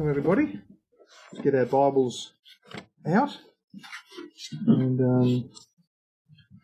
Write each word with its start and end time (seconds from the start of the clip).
welcome 0.00 0.18
everybody. 0.18 0.58
Let's 1.30 1.44
get 1.44 1.54
our 1.54 1.66
Bibles 1.66 2.32
out. 3.06 3.36
And 4.66 4.98
um, 4.98 5.50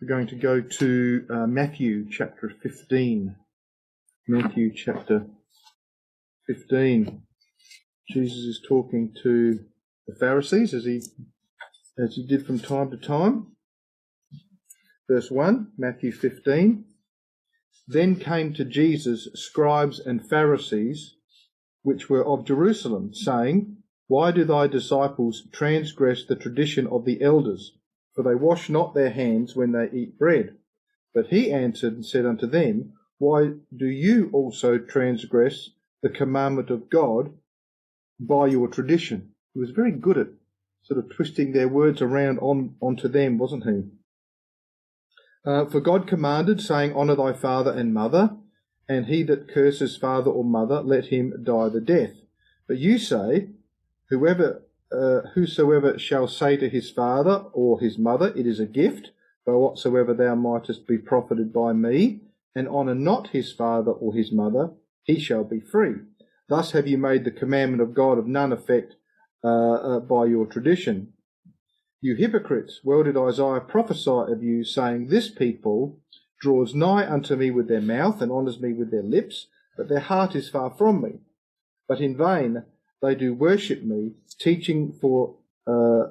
we're 0.00 0.08
going 0.08 0.26
to 0.28 0.36
go 0.36 0.62
to 0.62 1.26
uh, 1.28 1.46
Matthew 1.46 2.08
chapter 2.10 2.50
15. 2.62 3.36
Matthew 4.26 4.72
chapter 4.74 5.26
15. 6.46 7.24
Jesus 8.08 8.38
is 8.38 8.62
talking 8.66 9.14
to 9.22 9.60
the 10.06 10.14
Pharisees 10.14 10.72
as 10.72 10.86
he, 10.86 11.02
as 12.02 12.14
he 12.14 12.26
did 12.26 12.46
from 12.46 12.58
time 12.58 12.90
to 12.90 12.96
time. 12.96 13.48
Verse 15.10 15.30
1, 15.30 15.72
Matthew 15.76 16.10
15. 16.10 16.86
Then 17.86 18.16
came 18.16 18.54
to 18.54 18.64
Jesus 18.64 19.28
scribes 19.34 20.00
and 20.00 20.26
Pharisees 20.26 21.15
which 21.86 22.10
were 22.10 22.26
of 22.26 22.44
Jerusalem, 22.44 23.14
saying, 23.14 23.76
Why 24.08 24.32
do 24.32 24.44
thy 24.44 24.66
disciples 24.66 25.44
transgress 25.52 26.26
the 26.26 26.34
tradition 26.34 26.88
of 26.88 27.04
the 27.04 27.22
elders? 27.22 27.78
For 28.12 28.24
they 28.24 28.34
wash 28.34 28.68
not 28.68 28.92
their 28.92 29.10
hands 29.10 29.54
when 29.54 29.70
they 29.70 29.88
eat 29.96 30.18
bread. 30.18 30.56
But 31.14 31.28
he 31.28 31.52
answered 31.52 31.92
and 31.92 32.04
said 32.04 32.26
unto 32.26 32.48
them, 32.48 32.94
Why 33.18 33.52
do 33.74 33.86
you 33.86 34.30
also 34.32 34.78
transgress 34.78 35.70
the 36.02 36.10
commandment 36.10 36.70
of 36.70 36.90
God 36.90 37.32
by 38.18 38.48
your 38.48 38.66
tradition? 38.66 39.34
He 39.54 39.60
was 39.60 39.70
very 39.70 39.92
good 39.92 40.18
at 40.18 40.30
sort 40.82 40.98
of 40.98 41.14
twisting 41.14 41.52
their 41.52 41.68
words 41.68 42.02
around 42.02 42.40
on 42.40 42.74
onto 42.80 43.06
them, 43.06 43.38
wasn't 43.38 43.62
he? 43.62 43.82
Uh, 45.48 45.66
for 45.66 45.78
God 45.78 46.08
commanded, 46.08 46.60
saying, 46.60 46.96
Honour 46.96 47.14
thy 47.14 47.32
father 47.32 47.70
and 47.70 47.94
mother, 47.94 48.36
and 48.88 49.06
he 49.06 49.22
that 49.24 49.48
curses 49.48 49.96
father 49.96 50.30
or 50.30 50.44
mother, 50.44 50.80
let 50.80 51.06
him 51.06 51.42
die 51.42 51.68
the 51.68 51.80
death. 51.80 52.12
But 52.66 52.78
you 52.78 52.98
say, 52.98 53.48
whoever, 54.10 54.62
uh, 54.92 55.28
whosoever 55.34 55.98
shall 55.98 56.28
say 56.28 56.56
to 56.56 56.68
his 56.68 56.90
father 56.90 57.46
or 57.52 57.80
his 57.80 57.98
mother, 57.98 58.32
it 58.36 58.46
is 58.46 58.60
a 58.60 58.66
gift, 58.66 59.10
by 59.44 59.52
whatsoever 59.52 60.14
thou 60.14 60.34
mightest 60.34 60.86
be 60.86 60.98
profited 60.98 61.52
by 61.52 61.72
me, 61.72 62.20
and 62.54 62.68
honour 62.68 62.94
not 62.94 63.28
his 63.28 63.52
father 63.52 63.92
or 63.92 64.14
his 64.14 64.32
mother, 64.32 64.70
he 65.02 65.20
shall 65.20 65.44
be 65.44 65.60
free. 65.60 65.94
Thus 66.48 66.72
have 66.72 66.86
you 66.86 66.98
made 66.98 67.24
the 67.24 67.30
commandment 67.30 67.82
of 67.82 67.94
God 67.94 68.18
of 68.18 68.26
none 68.26 68.52
effect 68.52 68.94
uh, 69.44 69.48
uh, 69.48 70.00
by 70.00 70.26
your 70.26 70.46
tradition. 70.46 71.12
You 72.00 72.14
hypocrites, 72.14 72.80
well 72.84 73.02
did 73.02 73.16
Isaiah 73.16 73.60
prophesy 73.60 74.10
of 74.32 74.42
you, 74.42 74.64
saying, 74.64 75.08
This 75.08 75.30
people 75.30 75.98
draws 76.40 76.74
nigh 76.74 77.10
unto 77.10 77.36
me 77.36 77.50
with 77.50 77.68
their 77.68 77.80
mouth 77.80 78.20
and 78.20 78.30
honours 78.30 78.60
me 78.60 78.72
with 78.72 78.90
their 78.90 79.02
lips, 79.02 79.46
but 79.76 79.88
their 79.88 80.00
heart 80.00 80.34
is 80.34 80.48
far 80.48 80.70
from 80.70 81.02
me. 81.02 81.20
But 81.88 82.00
in 82.00 82.16
vain 82.16 82.64
they 83.02 83.14
do 83.14 83.34
worship 83.34 83.82
me, 83.82 84.12
teaching 84.38 84.92
for 85.00 85.36
uh, 85.66 86.10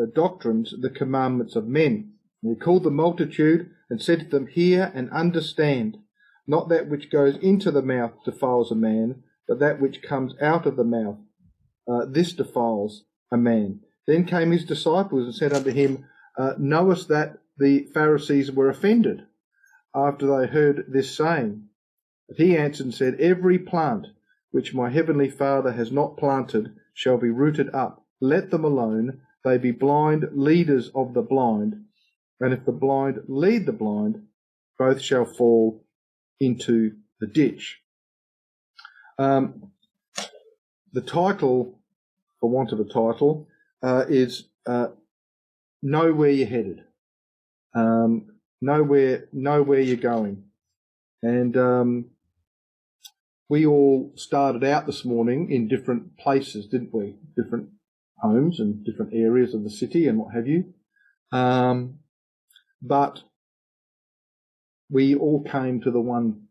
uh, 0.00 0.06
doctrines 0.14 0.74
the 0.80 0.90
commandments 0.90 1.56
of 1.56 1.66
men. 1.66 2.12
And 2.42 2.54
he 2.54 2.60
called 2.60 2.84
the 2.84 2.90
multitude 2.90 3.70
and 3.90 4.00
said 4.00 4.20
to 4.20 4.26
them, 4.26 4.46
Hear 4.46 4.92
and 4.94 5.10
understand. 5.10 5.98
Not 6.46 6.68
that 6.68 6.88
which 6.88 7.10
goes 7.10 7.36
into 7.38 7.70
the 7.70 7.82
mouth 7.82 8.12
defiles 8.24 8.70
a 8.70 8.76
man, 8.76 9.22
but 9.48 9.58
that 9.58 9.80
which 9.80 10.02
comes 10.02 10.34
out 10.40 10.66
of 10.66 10.76
the 10.76 10.84
mouth. 10.84 11.18
Uh, 11.88 12.04
this 12.08 12.32
defiles 12.32 13.04
a 13.32 13.36
man. 13.36 13.80
Then 14.06 14.24
came 14.24 14.52
his 14.52 14.64
disciples 14.64 15.24
and 15.24 15.34
said 15.34 15.52
unto 15.52 15.70
him, 15.70 16.06
uh, 16.38 16.52
Knowest 16.58 17.08
that 17.08 17.38
the 17.58 17.86
Pharisees 17.92 18.52
were 18.52 18.68
offended? 18.68 19.22
After 19.96 20.26
they 20.26 20.46
heard 20.46 20.84
this 20.88 21.16
saying. 21.16 21.64
But 22.28 22.36
he 22.36 22.56
answered 22.56 22.86
and 22.86 22.94
said, 22.94 23.20
Every 23.20 23.58
plant 23.58 24.06
which 24.50 24.74
my 24.74 24.90
heavenly 24.90 25.30
Father 25.30 25.72
has 25.72 25.90
not 25.90 26.16
planted 26.16 26.74
shall 26.94 27.18
be 27.18 27.30
rooted 27.30 27.74
up. 27.74 28.04
Let 28.20 28.50
them 28.50 28.64
alone. 28.64 29.20
They 29.44 29.58
be 29.58 29.72
blind 29.72 30.26
leaders 30.32 30.90
of 30.94 31.14
the 31.14 31.22
blind. 31.22 31.84
And 32.40 32.52
if 32.52 32.64
the 32.64 32.72
blind 32.72 33.22
lead 33.28 33.66
the 33.66 33.72
blind, 33.72 34.26
both 34.78 35.00
shall 35.00 35.24
fall 35.24 35.84
into 36.40 36.96
the 37.20 37.26
ditch. 37.26 37.80
Um, 39.18 39.72
the 40.92 41.00
title, 41.00 41.78
for 42.40 42.50
want 42.50 42.72
of 42.72 42.80
a 42.80 42.84
title, 42.84 43.48
uh, 43.82 44.04
is 44.08 44.48
uh, 44.66 44.88
Know 45.82 46.12
Where 46.12 46.30
You're 46.30 46.48
Headed. 46.48 46.84
Um, 47.74 48.35
know 48.60 48.82
where 48.82 49.28
know 49.32 49.62
where 49.62 49.80
you're 49.80 49.96
going. 49.96 50.44
And 51.22 51.56
um, 51.56 52.06
we 53.48 53.66
all 53.66 54.12
started 54.16 54.64
out 54.64 54.86
this 54.86 55.04
morning 55.04 55.50
in 55.50 55.68
different 55.68 56.18
places, 56.18 56.66
didn't 56.66 56.92
we? 56.92 57.16
Different 57.36 57.70
homes 58.18 58.60
and 58.60 58.84
different 58.84 59.12
areas 59.14 59.54
of 59.54 59.62
the 59.62 59.70
city 59.70 60.08
and 60.08 60.18
what 60.18 60.34
have 60.34 60.46
you. 60.46 60.72
Um, 61.32 62.00
but 62.82 63.22
we 64.90 65.14
all 65.14 65.42
came 65.42 65.80
to 65.82 65.90
the 65.90 66.00
one 66.00 66.42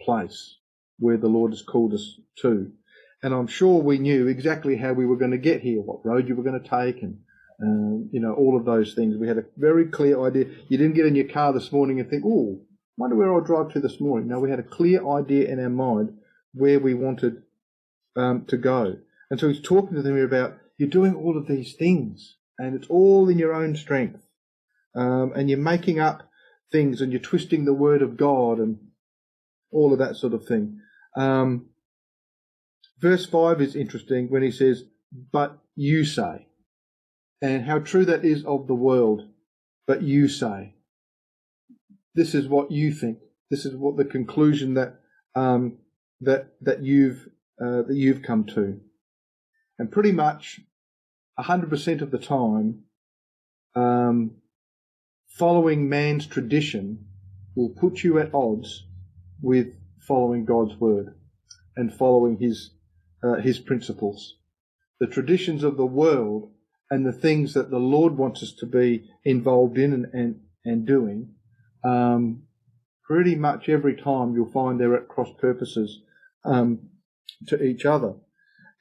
place 0.00 0.56
where 0.98 1.16
the 1.16 1.28
Lord 1.28 1.52
has 1.52 1.62
called 1.62 1.94
us 1.94 2.18
to. 2.42 2.70
And 3.22 3.34
I'm 3.34 3.48
sure 3.48 3.82
we 3.82 3.98
knew 3.98 4.28
exactly 4.28 4.76
how 4.76 4.92
we 4.92 5.06
were 5.06 5.16
going 5.16 5.32
to 5.32 5.38
get 5.38 5.60
here, 5.60 5.80
what 5.80 6.06
road 6.06 6.28
you 6.28 6.36
were 6.36 6.44
going 6.44 6.62
to 6.62 6.68
take, 6.68 7.02
and 7.02 7.18
um, 7.62 8.08
you 8.12 8.20
know, 8.20 8.34
all 8.34 8.56
of 8.56 8.64
those 8.64 8.94
things. 8.94 9.16
We 9.16 9.28
had 9.28 9.38
a 9.38 9.44
very 9.56 9.86
clear 9.86 10.24
idea. 10.24 10.46
You 10.68 10.78
didn't 10.78 10.94
get 10.94 11.06
in 11.06 11.14
your 11.14 11.28
car 11.28 11.52
this 11.52 11.72
morning 11.72 12.00
and 12.00 12.08
think, 12.08 12.24
oh, 12.24 12.60
wonder 12.96 13.16
where 13.16 13.32
I'll 13.32 13.40
drive 13.40 13.72
to 13.72 13.80
this 13.80 14.00
morning. 14.00 14.28
No, 14.28 14.38
we 14.38 14.50
had 14.50 14.60
a 14.60 14.64
clear 14.64 15.06
idea 15.08 15.48
in 15.48 15.60
our 15.60 15.68
mind 15.68 16.18
where 16.54 16.78
we 16.78 16.94
wanted 16.94 17.42
um, 18.16 18.44
to 18.46 18.56
go. 18.56 18.96
And 19.30 19.38
so 19.38 19.48
he's 19.48 19.60
talking 19.60 19.96
to 19.96 20.02
them 20.02 20.16
here 20.16 20.24
about, 20.24 20.56
you're 20.76 20.88
doing 20.88 21.14
all 21.14 21.36
of 21.36 21.48
these 21.48 21.74
things, 21.74 22.36
and 22.58 22.74
it's 22.74 22.88
all 22.88 23.28
in 23.28 23.38
your 23.38 23.52
own 23.52 23.76
strength. 23.76 24.24
Um, 24.94 25.32
and 25.34 25.50
you're 25.50 25.58
making 25.58 26.00
up 26.00 26.28
things, 26.72 27.00
and 27.00 27.12
you're 27.12 27.20
twisting 27.20 27.64
the 27.64 27.74
word 27.74 28.02
of 28.02 28.16
God, 28.16 28.58
and 28.58 28.78
all 29.70 29.92
of 29.92 29.98
that 29.98 30.16
sort 30.16 30.32
of 30.32 30.46
thing. 30.46 30.80
Um, 31.16 31.70
verse 33.00 33.26
5 33.26 33.60
is 33.60 33.76
interesting 33.76 34.28
when 34.30 34.42
he 34.42 34.50
says, 34.50 34.84
But 35.32 35.58
you 35.74 36.04
say 36.04 36.47
and 37.40 37.64
how 37.64 37.78
true 37.78 38.04
that 38.04 38.24
is 38.24 38.44
of 38.44 38.66
the 38.66 38.74
world. 38.74 39.22
But 39.86 40.02
you 40.02 40.28
say, 40.28 40.74
this 42.14 42.34
is 42.34 42.48
what 42.48 42.70
you 42.70 42.92
think. 42.92 43.18
This 43.50 43.64
is 43.64 43.74
what 43.74 43.96
the 43.96 44.04
conclusion 44.04 44.74
that 44.74 45.00
um, 45.34 45.78
that 46.20 46.52
that 46.62 46.82
you've 46.82 47.28
uh, 47.60 47.82
that 47.82 47.94
you've 47.94 48.22
come 48.22 48.44
to, 48.44 48.80
and 49.78 49.90
pretty 49.90 50.12
much 50.12 50.60
hundred 51.38 51.70
percent 51.70 52.02
of 52.02 52.10
the 52.10 52.18
time, 52.18 52.82
um, 53.74 54.32
following 55.28 55.88
man's 55.88 56.26
tradition 56.26 57.06
will 57.54 57.70
put 57.70 58.02
you 58.02 58.18
at 58.18 58.34
odds 58.34 58.84
with 59.40 59.68
following 60.00 60.44
God's 60.44 60.74
word 60.74 61.14
and 61.76 61.94
following 61.94 62.38
His 62.38 62.70
uh, 63.22 63.36
His 63.36 63.58
principles. 63.58 64.34
The 65.00 65.06
traditions 65.06 65.62
of 65.62 65.76
the 65.76 65.86
world 65.86 66.50
and 66.90 67.06
the 67.06 67.12
things 67.12 67.54
that 67.54 67.70
the 67.70 67.78
Lord 67.78 68.16
wants 68.16 68.42
us 68.42 68.52
to 68.60 68.66
be 68.66 69.08
involved 69.24 69.78
in 69.78 69.92
and, 69.92 70.06
and, 70.12 70.40
and 70.64 70.86
doing, 70.86 71.34
um, 71.84 72.42
pretty 73.04 73.34
much 73.34 73.68
every 73.68 73.94
time 73.94 74.34
you'll 74.34 74.50
find 74.50 74.78
they're 74.78 74.94
at 74.96 75.08
cross 75.08 75.28
purposes 75.38 76.00
um, 76.44 76.88
to 77.46 77.62
each 77.62 77.84
other. 77.84 78.14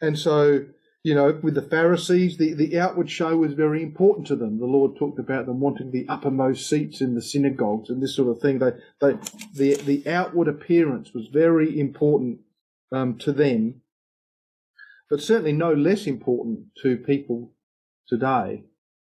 And 0.01 0.17
so, 0.17 0.65
you 1.03 1.15
know, 1.15 1.39
with 1.41 1.55
the 1.55 1.61
Pharisees, 1.61 2.37
the, 2.37 2.53
the 2.53 2.79
outward 2.79 3.09
show 3.09 3.37
was 3.37 3.53
very 3.53 3.81
important 3.81 4.27
to 4.27 4.35
them. 4.35 4.59
The 4.59 4.65
Lord 4.65 4.97
talked 4.97 5.19
about 5.19 5.45
them 5.45 5.59
wanting 5.59 5.91
the 5.91 6.07
uppermost 6.07 6.67
seats 6.67 7.01
in 7.01 7.15
the 7.15 7.21
synagogues 7.21 7.89
and 7.89 8.01
this 8.01 8.15
sort 8.15 8.29
of 8.29 8.41
thing. 8.41 8.59
They, 8.59 8.71
they, 9.01 9.17
the, 9.53 9.75
the 9.83 10.09
outward 10.09 10.47
appearance 10.47 11.13
was 11.13 11.27
very 11.27 11.79
important 11.79 12.39
um, 12.91 13.17
to 13.19 13.31
them, 13.31 13.81
but 15.09 15.21
certainly 15.21 15.53
no 15.53 15.73
less 15.73 16.07
important 16.07 16.67
to 16.83 16.97
people 16.97 17.53
today, 18.07 18.63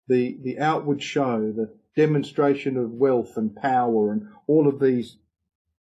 the, 0.09 0.39
the 0.43 0.59
outward 0.59 1.03
show, 1.03 1.53
the 1.55 1.73
demonstration 1.97 2.77
of 2.77 2.93
wealth 2.93 3.37
and 3.37 3.55
power 3.55 4.13
and 4.13 4.29
all 4.47 4.67
of 4.69 4.81
these, 4.81 5.17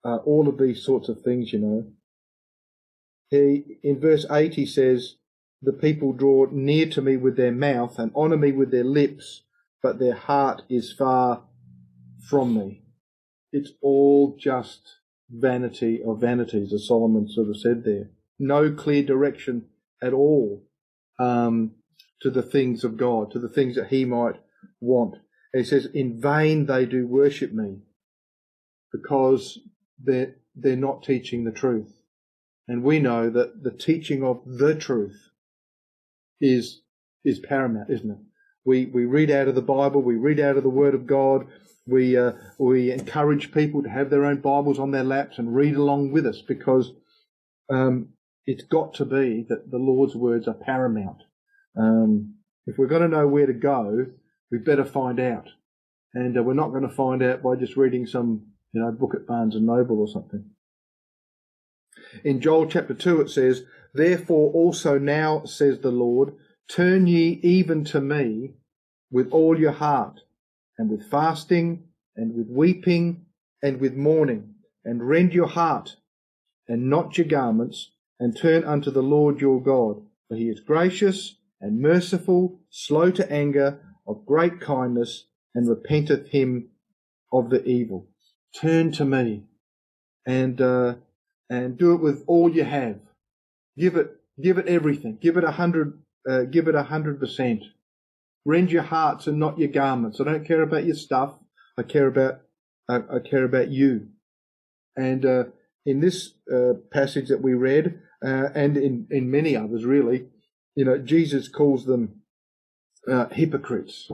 uh, 0.03 0.17
all 0.17 0.47
of 0.47 0.57
these 0.57 0.83
sorts 0.83 1.09
of 1.09 1.21
things, 1.21 1.53
you 1.53 1.59
know. 1.59 1.85
He, 3.29 3.77
in 3.83 3.99
verse 3.99 4.25
8 4.29 4.53
he 4.55 4.65
says, 4.65 5.15
the 5.61 5.73
people 5.73 6.13
draw 6.13 6.47
near 6.51 6.87
to 6.89 7.01
me 7.01 7.17
with 7.17 7.35
their 7.35 7.51
mouth 7.51 7.97
and 7.97 8.13
honour 8.15 8.37
me 8.37 8.51
with 8.51 8.71
their 8.71 8.83
lips, 8.83 9.41
but 9.81 9.99
their 9.99 10.13
heart 10.13 10.61
is 10.69 10.93
far 10.93 11.43
from 12.29 12.53
me. 12.53 12.83
It's 13.51 13.71
all 13.81 14.37
just 14.39 14.97
vanity 15.29 16.01
of 16.03 16.21
vanities, 16.21 16.73
as 16.73 16.87
Solomon 16.87 17.27
sort 17.27 17.49
of 17.49 17.59
said 17.59 17.83
there. 17.83 18.09
No 18.39 18.71
clear 18.71 19.03
direction 19.03 19.65
at 20.01 20.13
all. 20.13 20.63
Um, 21.19 21.71
to 22.21 22.29
the 22.29 22.41
things 22.41 22.83
of 22.83 22.97
God, 22.97 23.31
to 23.31 23.39
the 23.39 23.49
things 23.49 23.75
that 23.75 23.87
he 23.87 24.05
might 24.05 24.35
want. 24.79 25.15
And 25.53 25.63
he 25.63 25.69
says, 25.69 25.87
in 25.93 26.19
vain 26.19 26.65
they 26.65 26.85
do 26.85 27.07
worship 27.07 27.53
me 27.53 27.79
because 28.91 29.59
they're, 30.03 30.35
they're 30.55 30.75
not 30.75 31.03
teaching 31.03 31.43
the 31.43 31.51
truth. 31.51 31.93
And 32.67 32.83
we 32.83 32.99
know 32.99 33.29
that 33.29 33.63
the 33.63 33.71
teaching 33.71 34.23
of 34.23 34.41
the 34.45 34.75
truth 34.75 35.29
is 36.41 36.81
is 37.23 37.39
paramount, 37.39 37.89
isn't 37.89 38.11
it? 38.11 38.17
We 38.65 38.85
we 38.85 39.05
read 39.05 39.31
out 39.31 39.47
of 39.47 39.55
the 39.55 39.61
Bible, 39.61 40.01
we 40.01 40.15
read 40.15 40.39
out 40.39 40.57
of 40.57 40.63
the 40.63 40.69
Word 40.69 40.93
of 40.93 41.07
God, 41.07 41.47
we 41.85 42.17
uh, 42.17 42.33
we 42.57 42.91
encourage 42.91 43.53
people 43.53 43.83
to 43.83 43.89
have 43.89 44.09
their 44.09 44.25
own 44.25 44.41
Bibles 44.41 44.79
on 44.79 44.91
their 44.91 45.03
laps 45.03 45.37
and 45.37 45.55
read 45.55 45.75
along 45.75 46.11
with 46.11 46.25
us 46.25 46.41
because 46.41 46.91
um, 47.69 48.09
it's 48.45 48.63
got 48.63 48.93
to 48.95 49.05
be 49.05 49.45
that 49.49 49.71
the 49.71 49.77
Lord's 49.77 50.15
words 50.15 50.47
are 50.47 50.53
paramount. 50.53 51.23
Um, 51.77 52.35
if 52.65 52.77
we're 52.77 52.87
going 52.87 53.03
to 53.03 53.07
know 53.07 53.27
where 53.27 53.45
to 53.45 53.53
go, 53.53 54.07
we 54.51 54.57
better 54.57 54.85
find 54.85 55.19
out, 55.19 55.49
and 56.13 56.37
uh, 56.37 56.43
we're 56.43 56.53
not 56.53 56.69
going 56.69 56.87
to 56.87 56.93
find 56.93 57.21
out 57.21 57.43
by 57.43 57.55
just 57.55 57.77
reading 57.77 58.07
some 58.07 58.47
you 58.73 58.81
know 58.81 58.91
book 58.91 59.13
at 59.13 59.27
Barnes 59.27 59.55
and 59.55 59.65
Noble 59.65 59.99
or 59.99 60.07
something. 60.07 60.45
In 62.23 62.41
Joel 62.41 62.67
chapter 62.67 62.93
2 62.93 63.21
it 63.21 63.29
says, 63.29 63.63
Therefore 63.93 64.51
also 64.51 64.97
now, 64.97 65.45
says 65.45 65.79
the 65.79 65.91
Lord, 65.91 66.33
turn 66.69 67.07
ye 67.07 67.39
even 67.43 67.83
to 67.85 68.01
me 68.01 68.53
with 69.11 69.31
all 69.31 69.59
your 69.59 69.71
heart, 69.71 70.21
and 70.77 70.89
with 70.89 71.09
fasting, 71.09 71.85
and 72.15 72.35
with 72.35 72.47
weeping, 72.49 73.25
and 73.61 73.79
with 73.79 73.95
mourning, 73.95 74.55
and 74.83 75.07
rend 75.07 75.33
your 75.33 75.47
heart, 75.47 75.95
and 76.67 76.89
not 76.89 77.17
your 77.17 77.27
garments, 77.27 77.91
and 78.19 78.37
turn 78.37 78.63
unto 78.63 78.91
the 78.91 79.03
Lord 79.03 79.41
your 79.41 79.61
God, 79.61 80.01
for 80.27 80.35
he 80.35 80.49
is 80.49 80.59
gracious 80.59 81.36
and 81.59 81.81
merciful, 81.81 82.59
slow 82.69 83.11
to 83.11 83.31
anger, 83.31 83.81
of 84.07 84.25
great 84.25 84.59
kindness, 84.61 85.25
and 85.53 85.67
repenteth 85.67 86.29
him 86.29 86.69
of 87.31 87.49
the 87.49 87.63
evil. 87.65 88.07
Turn 88.55 88.91
to 88.93 89.05
me, 89.05 89.43
and 90.25 90.61
uh, 90.61 90.95
and 91.49 91.77
do 91.77 91.93
it 91.93 92.01
with 92.01 92.23
all 92.27 92.53
you 92.53 92.63
have. 92.63 92.99
Give 93.77 93.95
it, 93.95 94.15
give 94.41 94.57
it 94.57 94.67
everything. 94.67 95.17
Give 95.21 95.37
it 95.37 95.43
a 95.43 95.51
hundred, 95.51 95.99
uh, 96.29 96.43
give 96.43 96.67
it 96.67 96.75
a 96.75 96.83
hundred 96.83 97.19
percent. 97.19 97.63
Rend 98.45 98.71
your 98.71 98.83
hearts 98.83 99.27
and 99.27 99.39
not 99.39 99.59
your 99.59 99.67
garments. 99.67 100.21
I 100.21 100.23
don't 100.23 100.45
care 100.45 100.61
about 100.61 100.85
your 100.85 100.95
stuff. 100.95 101.33
I 101.77 101.83
care 101.83 102.07
about, 102.07 102.41
I, 102.89 102.95
I 102.95 103.19
care 103.19 103.43
about 103.43 103.69
you. 103.69 104.07
And 104.95 105.25
uh, 105.25 105.43
in 105.85 105.99
this 105.99 106.33
uh, 106.51 106.73
passage 106.91 107.27
that 107.27 107.41
we 107.41 107.53
read, 107.53 107.99
uh, 108.25 108.49
and 108.55 108.77
in 108.77 109.07
in 109.11 109.29
many 109.29 109.55
others, 109.55 109.85
really, 109.85 110.27
you 110.77 110.85
know, 110.85 110.99
Jesus 110.99 111.47
calls 111.47 111.85
them 111.85 112.21
uh, 113.11 113.29
hypocrites 113.29 114.11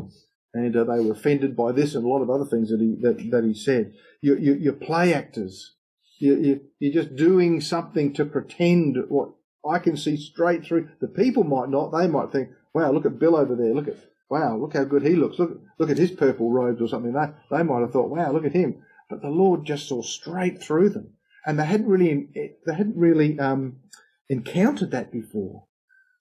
and 0.53 0.75
uh, 0.77 0.85
they 0.85 1.03
were 1.03 1.11
offended 1.11 1.57
by 1.57 1.73
this 1.73 1.93
and 1.93 2.05
a 2.05 2.07
lot 2.07 2.21
of 2.21 2.29
other 2.29 2.45
things 2.45 2.69
that 2.69 2.79
he 2.79 2.95
that, 3.01 3.17
that 3.31 3.43
he 3.43 3.53
said. 3.53 3.93
You, 4.21 4.37
you, 4.37 4.53
you're 4.53 4.71
play 4.71 5.13
actors. 5.13 5.73
You, 6.19 6.35
you, 6.37 6.61
you're 6.79 7.03
just 7.03 7.17
doing 7.17 7.59
something 7.59 8.13
to 8.13 8.23
pretend 8.23 8.97
what 9.09 9.31
I 9.69 9.79
can 9.79 9.97
see 9.97 10.15
straight 10.15 10.63
through. 10.63 10.87
The 11.01 11.09
people 11.09 11.43
might 11.43 11.67
not. 11.67 11.91
They 11.91 12.07
might 12.07 12.31
think, 12.31 12.51
wow, 12.73 12.93
look 12.93 13.05
at 13.05 13.19
Bill 13.19 13.35
over 13.35 13.57
there. 13.57 13.73
Look 13.73 13.89
at, 13.89 13.97
wow, 14.29 14.55
look 14.55 14.71
how 14.71 14.85
good 14.85 15.03
he 15.03 15.15
looks. 15.15 15.37
Look, 15.39 15.59
look 15.79 15.89
at 15.89 15.97
his 15.97 16.11
purple 16.11 16.49
robes 16.49 16.81
or 16.81 16.87
something. 16.87 17.11
They, 17.11 17.27
they 17.51 17.63
might 17.63 17.81
have 17.81 17.91
thought, 17.91 18.09
wow, 18.09 18.31
look 18.31 18.45
at 18.45 18.53
him. 18.53 18.83
But 19.09 19.21
the 19.21 19.27
Lord 19.27 19.65
just 19.65 19.89
saw 19.89 20.01
straight 20.01 20.63
through 20.63 20.89
them. 20.89 21.15
And 21.45 21.59
they 21.59 21.65
hadn't 21.65 21.87
really, 21.87 22.29
they 22.65 22.73
hadn't 22.73 22.95
really, 22.95 23.37
um, 23.37 23.79
encountered 24.29 24.91
that 24.91 25.11
before. 25.11 25.65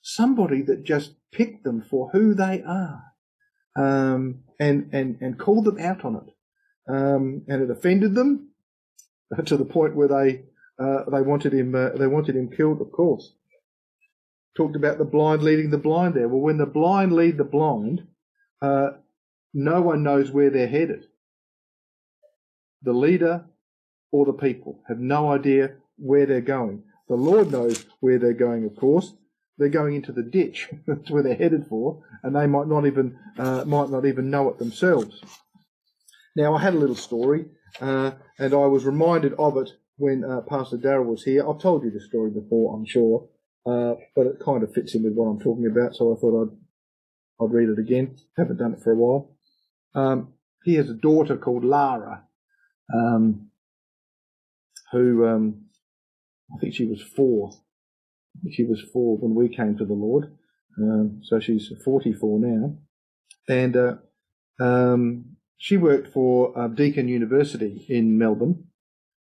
Somebody 0.03 0.63
that 0.63 0.85
just 0.85 1.15
picked 1.31 1.65
them 1.65 1.81
for 1.81 2.11
who 2.11 2.35
they 2.35 2.63
are. 2.63 3.05
Um, 3.75 4.45
and, 4.61 4.91
and, 4.93 5.17
and 5.21 5.39
called 5.39 5.65
them 5.65 5.79
out 5.79 6.05
on 6.05 6.17
it. 6.17 6.35
Um, 6.93 7.43
and 7.49 7.63
it 7.63 7.71
offended 7.71 8.15
them 8.15 8.51
to 9.47 9.57
the 9.57 9.65
point 9.65 9.97
where 9.97 10.09
they 10.09 10.43
uh, 10.79 11.05
they 11.11 11.23
wanted 11.23 11.53
him 11.53 11.75
uh, 11.75 11.91
they 11.91 12.07
wanted 12.07 12.37
him 12.37 12.51
killed. 12.51 12.81
Of 12.81 12.93
course, 12.93 13.35
talked 14.57 14.77
about 14.77 14.99
the 14.99 15.05
blind 15.05 15.43
leading 15.43 15.71
the 15.71 15.79
blind. 15.79 16.15
There, 16.15 16.29
well, 16.29 16.41
when 16.41 16.59
the 16.59 16.67
blind 16.67 17.13
lead 17.13 17.39
the 17.39 17.45
blind, 17.45 18.07
uh, 18.61 18.91
no 19.55 19.81
one 19.81 20.03
knows 20.03 20.31
where 20.31 20.51
they're 20.51 20.69
headed. 20.69 21.07
The 22.83 22.93
leader 22.93 23.45
or 24.11 24.27
the 24.27 24.33
people 24.33 24.83
have 24.89 24.99
no 24.99 25.31
idea 25.31 25.77
where 25.97 26.27
they're 26.27 26.41
going. 26.41 26.83
The 27.09 27.15
Lord 27.15 27.53
knows 27.53 27.85
where 28.01 28.19
they're 28.19 28.33
going. 28.33 28.65
Of 28.65 28.75
course, 28.77 29.15
they're 29.63 29.71
going 29.71 29.95
into 29.95 30.13
the 30.13 30.23
ditch. 30.23 30.69
That's 30.87 31.11
where 31.11 31.23
they're 31.23 31.35
headed 31.35 31.67
for, 31.69 32.03
and 32.23 32.37
they 32.37 32.47
might 32.47 32.69
not 32.69 32.87
even 32.87 33.19
uh, 33.39 33.65
might 33.67 33.91
not 33.91 34.05
even 34.05 34.31
know 34.31 34.49
it 34.51 34.59
themselves. 34.59 35.23
Now, 36.37 36.55
I 36.55 36.63
had 36.63 36.75
a 36.75 36.79
little 36.79 36.97
story 36.97 37.47
uh, 37.81 38.13
and 38.39 38.53
I 38.53 38.67
was 38.67 38.85
reminded 38.85 39.35
of 39.39 39.57
it 39.57 39.71
when 39.97 40.25
uh, 40.25 40.41
Pastor 40.43 40.77
Darrell 40.77 41.07
was 41.07 41.25
here. 41.25 41.49
I've 41.49 41.61
told 41.61 41.85
you 41.85 41.91
this 41.91 42.07
story 42.07 42.31
before, 42.31 42.77
I'm 42.77 42.87
sure, 42.87 43.29
uh, 43.67 43.95
but 44.15 44.27
it 44.27 44.43
kind 44.45 44.63
of 44.63 44.73
fits 44.75 44.95
in 44.95 45.05
with 45.05 45.15
what 45.15 45.27
I'm 45.27 45.41
talking 45.41 45.67
about, 45.67 45.95
so 45.95 46.15
I 46.15 46.21
thought 46.21 46.43
I'd 46.43 46.57
I'd 47.45 47.53
read 47.53 47.71
it 47.71 47.79
again. 47.79 48.17
Haven't 48.37 48.59
done 48.59 48.75
it 48.75 48.83
for 48.83 48.93
a 48.93 48.97
while. 48.97 49.37
Um, 49.95 50.35
he 50.65 50.75
has 50.75 50.89
a 50.89 50.95
daughter 50.95 51.37
called 51.37 51.65
Lara, 51.65 52.25
um, 52.95 53.51
who 54.93 55.27
um, 55.27 55.65
I 56.55 56.61
think 56.61 56.75
she 56.75 56.87
was 56.87 57.03
four. 57.03 57.51
She 58.51 58.65
was 58.65 58.83
four 58.93 59.19
when 59.19 59.35
we 59.35 59.55
came 59.55 59.77
to 59.79 59.85
the 59.85 59.93
Lord, 59.95 60.33
um, 60.79 61.21
so 61.23 61.39
she's 61.39 61.71
44 61.85 62.41
now, 62.41 62.77
and 63.49 63.77
uh, 63.77 63.95
um, 64.61 65.37
she 65.59 65.77
worked 65.77 66.13
for 66.13 66.59
uh, 66.59 66.69
Deakin 66.69 67.09
University 67.09 67.87
in 67.89 68.19
Melbourne, 68.19 68.65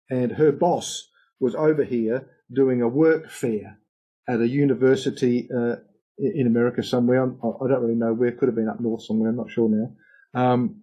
and 0.09 0.33
her 0.33 0.53
boss 0.53 1.09
was 1.39 1.55
over 1.55 1.85
here 1.85 2.29
doing 2.53 2.83
a 2.83 2.89
work 2.89 3.31
fair 3.31 3.79
at 4.29 4.41
a 4.41 4.49
university 4.49 5.49
uh, 5.55 5.77
in 6.19 6.47
America 6.47 6.83
somewhere. 6.83 7.23
I 7.25 7.69
don't 7.69 7.83
really 7.83 7.95
know 7.95 8.13
where. 8.13 8.33
Could 8.33 8.49
have 8.49 8.55
been 8.55 8.69
up 8.69 8.81
north 8.81 9.03
somewhere. 9.03 9.31
I'm 9.31 9.37
not 9.37 9.51
sure 9.51 9.69
now. 9.69 10.41
Um, 10.41 10.83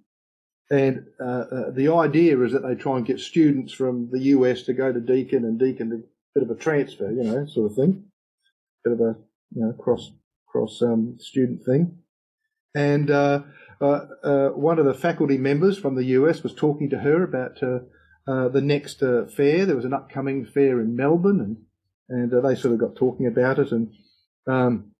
and 0.69 1.05
uh, 1.19 1.23
uh, 1.23 1.71
the 1.71 1.93
idea 1.93 2.39
is 2.41 2.51
that 2.51 2.63
they 2.67 2.75
try 2.75 2.97
and 2.97 3.05
get 3.05 3.19
students 3.19 3.71
from 3.71 4.09
the 4.11 4.19
US 4.35 4.63
to 4.63 4.73
go 4.73 4.91
to 4.91 4.99
Deakin 4.99 5.45
and 5.45 5.57
Deakin, 5.57 5.91
a 5.91 6.39
bit 6.39 6.49
of 6.49 6.55
a 6.55 6.59
transfer, 6.59 7.09
you 7.09 7.23
know, 7.23 7.45
sort 7.45 7.71
of 7.71 7.75
thing, 7.75 8.03
bit 8.87 8.99
of 8.99 9.01
a 9.01 9.15
you 9.55 9.65
know 9.65 9.73
cross 9.73 10.11
cross 10.47 10.81
um, 10.81 11.17
student 11.19 11.63
thing. 11.63 11.97
And 12.75 13.09
uh, 13.09 13.41
uh, 13.81 14.05
uh, 14.23 14.49
one 14.49 14.79
of 14.79 14.85
the 14.85 14.93
faculty 14.93 15.37
members 15.37 15.77
from 15.77 15.95
the 15.95 16.05
US 16.05 16.43
was 16.43 16.53
talking 16.53 16.89
to 16.89 16.99
her 16.99 17.23
about 17.23 17.61
uh, 17.61 17.79
uh 18.27 18.49
the 18.49 18.61
next 18.61 19.01
uh, 19.03 19.25
fair. 19.25 19.65
There 19.65 19.75
was 19.75 19.85
an 19.85 19.93
upcoming 19.93 20.45
fair 20.45 20.79
in 20.79 20.95
Melbourne, 20.95 21.39
and 21.39 21.57
and 22.09 22.33
uh, 22.33 22.41
they 22.41 22.55
sort 22.55 22.73
of 22.73 22.79
got 22.79 22.95
talking 22.95 23.27
about 23.27 23.59
it. 23.59 23.71
And 23.71 23.93
um, 24.47 24.91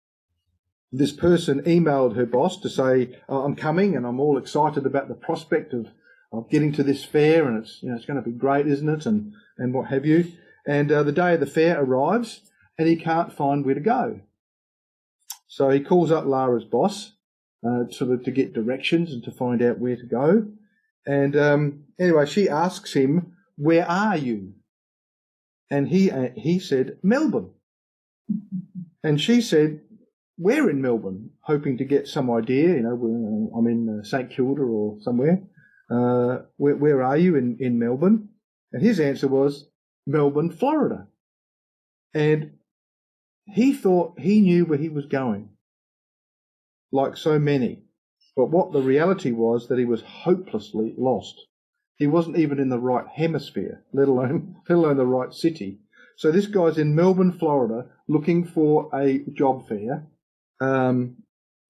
this 0.92 1.12
person 1.12 1.62
emailed 1.64 2.16
her 2.16 2.26
boss 2.26 2.60
to 2.62 2.70
say, 2.70 3.18
oh, 3.30 3.44
"I'm 3.44 3.56
coming, 3.56 3.96
and 3.96 4.06
I'm 4.06 4.20
all 4.20 4.38
excited 4.38 4.86
about 4.86 5.08
the 5.08 5.16
prospect 5.16 5.74
of 5.74 5.88
of 6.34 6.50
getting 6.50 6.74
to 6.74 6.84
this 6.84 7.06
fair, 7.06 7.48
and 7.48 7.64
it's 7.64 7.82
you 7.82 7.90
know 7.90 7.96
it's 7.96 8.06
going 8.06 8.22
to 8.22 8.30
be 8.30 8.36
great, 8.36 8.68
isn't 8.68 8.90
it? 8.90 9.06
And 9.06 9.34
and 9.58 9.74
what 9.74 9.90
have 9.90 10.06
you." 10.06 10.32
And 10.68 10.90
the 10.90 11.14
day 11.14 11.36
of 11.36 11.40
the 11.40 11.46
fair 11.46 11.82
arrives, 11.82 12.42
and 12.78 12.88
he 12.88 12.96
can't 12.96 13.34
find 13.34 13.66
where 13.66 13.76
to 13.76 13.82
go. 13.82 14.22
So 15.48 15.70
he 15.70 15.80
calls 15.80 16.12
up 16.12 16.26
Lara's 16.26 16.66
boss 16.66 17.14
uh, 17.66 17.86
of 17.86 18.24
to 18.24 18.32
get 18.32 18.54
directions 18.54 19.12
and 19.12 19.24
to 19.24 19.32
find 19.32 19.62
out 19.62 19.80
where 19.80 19.96
to 19.96 20.06
go. 20.06 20.48
And 21.06 21.36
um, 21.36 21.84
anyway, 22.00 22.26
she 22.26 22.50
asks 22.50 22.94
him, 22.94 23.34
"Where 23.56 23.90
are 23.90 24.18
you?" 24.18 24.54
And 25.72 25.88
he 25.88 26.12
uh, 26.12 26.30
he 26.36 26.60
said, 26.60 26.98
"Melbourne." 27.02 27.52
And 29.04 29.20
she 29.20 29.42
said, 29.42 29.82
"Where 30.36 30.70
in 30.70 30.82
Melbourne?" 30.82 31.32
Hoping 31.42 31.78
to 31.78 31.86
get 31.86 32.08
some 32.08 32.30
idea. 32.30 32.76
You 32.76 32.82
know, 32.82 33.52
I'm 33.58 33.68
in 33.68 34.00
uh, 34.00 34.04
St 34.04 34.30
Kilda 34.30 34.62
or 34.62 34.98
somewhere. 35.02 35.42
Uh, 35.90 36.40
where, 36.58 36.76
where 36.76 37.02
are 37.02 37.18
you 37.18 37.38
in, 37.38 37.58
in 37.62 37.80
Melbourne? 37.80 38.28
And 38.74 38.84
his 38.84 39.00
answer 39.00 39.30
was 39.30 39.70
Melbourne, 40.06 40.52
Florida. 40.52 41.08
And 42.14 42.57
he 43.54 43.74
thought 43.74 44.20
he 44.20 44.42
knew 44.42 44.66
where 44.66 44.78
he 44.78 44.90
was 44.90 45.06
going 45.06 45.50
like 46.92 47.18
so 47.18 47.40
many. 47.40 47.84
But 48.36 48.52
what 48.52 48.72
the 48.72 48.82
reality 48.82 49.32
was 49.32 49.68
that 49.68 49.80
he 49.80 49.86
was 49.86 50.02
hopelessly 50.02 50.94
lost. 50.98 51.36
He 51.96 52.08
wasn't 52.08 52.38
even 52.38 52.60
in 52.60 52.70
the 52.70 52.80
right 52.80 53.06
hemisphere, 53.08 53.84
let 53.94 54.08
alone, 54.08 54.58
let 54.70 54.76
alone 54.76 54.98
the 54.98 55.06
right 55.06 55.34
city. 55.34 55.80
So 56.18 56.32
this 56.32 56.48
guy's 56.48 56.78
in 56.78 56.96
Melbourne, 56.96 57.38
Florida, 57.38 57.90
looking 58.08 58.46
for 58.46 58.90
a 58.94 59.20
job 59.34 59.68
fair 59.68 60.08
um, 60.60 61.18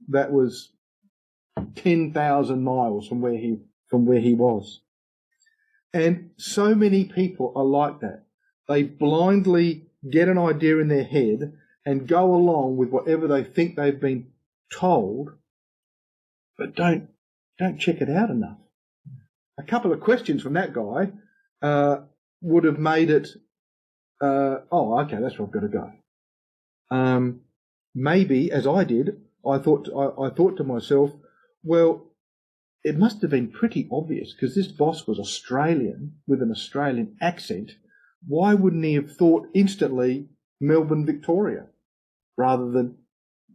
that 0.10 0.32
was 0.32 0.72
ten 1.76 2.14
thousand 2.14 2.64
miles 2.64 3.08
from 3.08 3.22
where 3.22 3.38
he 3.38 3.60
from 3.90 4.06
where 4.06 4.20
he 4.20 4.34
was. 4.34 4.82
And 5.94 6.32
so 6.38 6.76
many 6.76 7.06
people 7.06 7.54
are 7.56 7.64
like 7.64 8.02
that. 8.02 8.26
They 8.68 8.84
blindly 8.84 9.88
get 10.10 10.28
an 10.28 10.38
idea 10.38 10.78
in 10.80 10.90
their 10.90 11.04
head 11.04 11.54
and 11.88 12.06
go 12.06 12.36
along 12.36 12.76
with 12.76 12.90
whatever 12.90 13.30
they 13.30 13.46
think 13.46 13.78
they've 13.78 14.02
been 14.02 14.28
told, 14.78 15.30
but 16.58 16.76
don't 16.76 17.08
don't 17.58 17.80
check 17.80 18.02
it 18.02 18.10
out 18.10 18.30
enough. 18.30 18.58
A 19.58 19.64
couple 19.64 19.94
of 19.94 20.02
questions 20.02 20.44
from 20.44 20.56
that 20.56 20.74
guy 20.74 21.14
uh, 21.62 22.00
would 22.42 22.66
have 22.66 22.78
made 22.78 23.10
it. 23.10 23.30
Uh, 24.20 24.58
oh, 24.70 25.00
okay, 25.00 25.18
that's 25.22 25.40
where 25.40 25.48
I've 25.48 25.54
got 25.54 25.62
to 25.62 25.68
go. 25.70 25.92
Um, 26.92 27.42
maybe, 27.96 28.52
as 28.52 28.68
I 28.68 28.84
did, 28.84 29.22
I 29.50 29.58
thought 29.58 29.88
I, 29.96 30.26
I 30.26 30.30
thought 30.30 30.58
to 30.58 30.66
myself, 30.66 31.12
well, 31.64 32.12
it 32.84 32.98
must 32.98 33.22
have 33.22 33.32
been 33.32 33.50
pretty 33.50 33.88
obvious 33.90 34.34
because 34.34 34.56
this 34.56 34.68
boss 34.68 35.08
was 35.08 35.20
Australian 35.20 36.18
with 36.28 36.42
an 36.42 36.52
Australian 36.52 37.16
accent. 37.22 37.72
Why 38.28 38.56
wouldn't 38.56 38.84
he 38.84 38.96
have 38.96 39.16
thought 39.16 39.48
instantly 39.54 40.28
Melbourne, 40.60 41.06
Victoria, 41.06 41.68
rather 42.38 42.70
than 42.72 42.98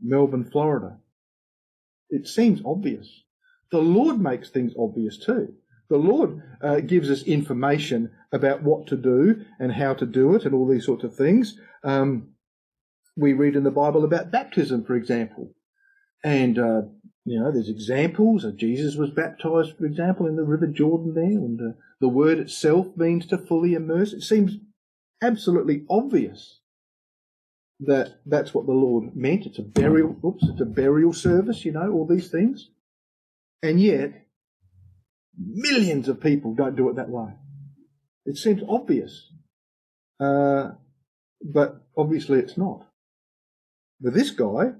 Melbourne, 0.03 0.51
Florida? 0.51 0.99
It 2.11 2.29
seems 2.29 2.61
obvious. 2.65 3.23
The 3.71 3.79
Lord 3.79 4.21
makes 4.21 4.51
things 4.51 4.75
obvious 4.79 5.19
too. 5.19 5.55
The 5.89 5.97
Lord 5.97 6.43
uh, 6.63 6.81
gives 6.81 7.11
us 7.11 7.23
information 7.23 8.11
about 8.33 8.63
what 8.63 8.87
to 8.89 8.97
do 8.97 9.45
and 9.59 9.73
how 9.73 9.95
to 9.95 10.07
do 10.07 10.35
it 10.35 10.45
and 10.45 10.55
all 10.55 10.67
these 10.67 10.87
sorts 10.87 11.05
of 11.05 11.15
things. 11.15 11.59
Um, 11.85 12.29
we 13.17 13.33
read 13.33 13.57
in 13.57 13.65
the 13.65 13.71
Bible 13.71 14.05
about 14.05 14.31
baptism, 14.31 14.85
for 14.85 14.95
example. 14.95 15.55
And, 16.25 16.59
uh, 16.59 16.83
you 17.25 17.39
know, 17.39 17.53
there's 17.53 17.69
examples. 17.69 18.45
Of 18.45 18.57
Jesus 18.57 18.97
was 18.97 19.11
baptized, 19.11 19.77
for 19.77 19.85
example, 19.85 20.27
in 20.27 20.37
the 20.37 20.45
River 20.45 20.67
Jordan 20.67 21.15
there, 21.15 21.25
and 21.25 21.61
uh, 21.61 21.75
the 22.01 22.09
word 22.09 22.39
itself 22.39 22.87
means 22.97 23.27
to 23.27 23.39
fully 23.39 23.75
immerse. 23.75 24.13
It 24.13 24.23
seems 24.23 24.57
absolutely 25.23 25.85
obvious 25.91 26.61
that 27.87 28.21
that's 28.27 28.55
what 28.55 28.67
the 28.67 28.73
Lord 28.73 29.17
meant. 29.17 29.47
It's 29.47 29.59
a 29.59 29.63
burial, 29.63 30.17
oops, 30.25 30.45
it's 30.49 30.61
a 30.61 30.67
burial 30.67 31.13
service, 31.13 31.65
you 31.65 31.73
know, 31.73 31.91
all 31.93 32.07
these 32.07 32.31
things. 32.31 32.71
And 33.63 33.81
yet, 33.81 34.27
millions 35.39 36.09
of 36.09 36.21
people 36.21 36.55
don't 36.55 36.77
do 36.77 36.89
it 36.89 36.97
that 36.97 37.09
way. 37.09 37.33
It 38.25 38.37
seems 38.37 38.63
obvious. 38.69 39.31
Uh, 40.21 40.73
but 41.43 41.83
obviously 41.97 42.39
it's 42.39 42.57
not. 42.57 42.87
But 44.01 44.15
this 44.15 44.31
guy 44.31 44.73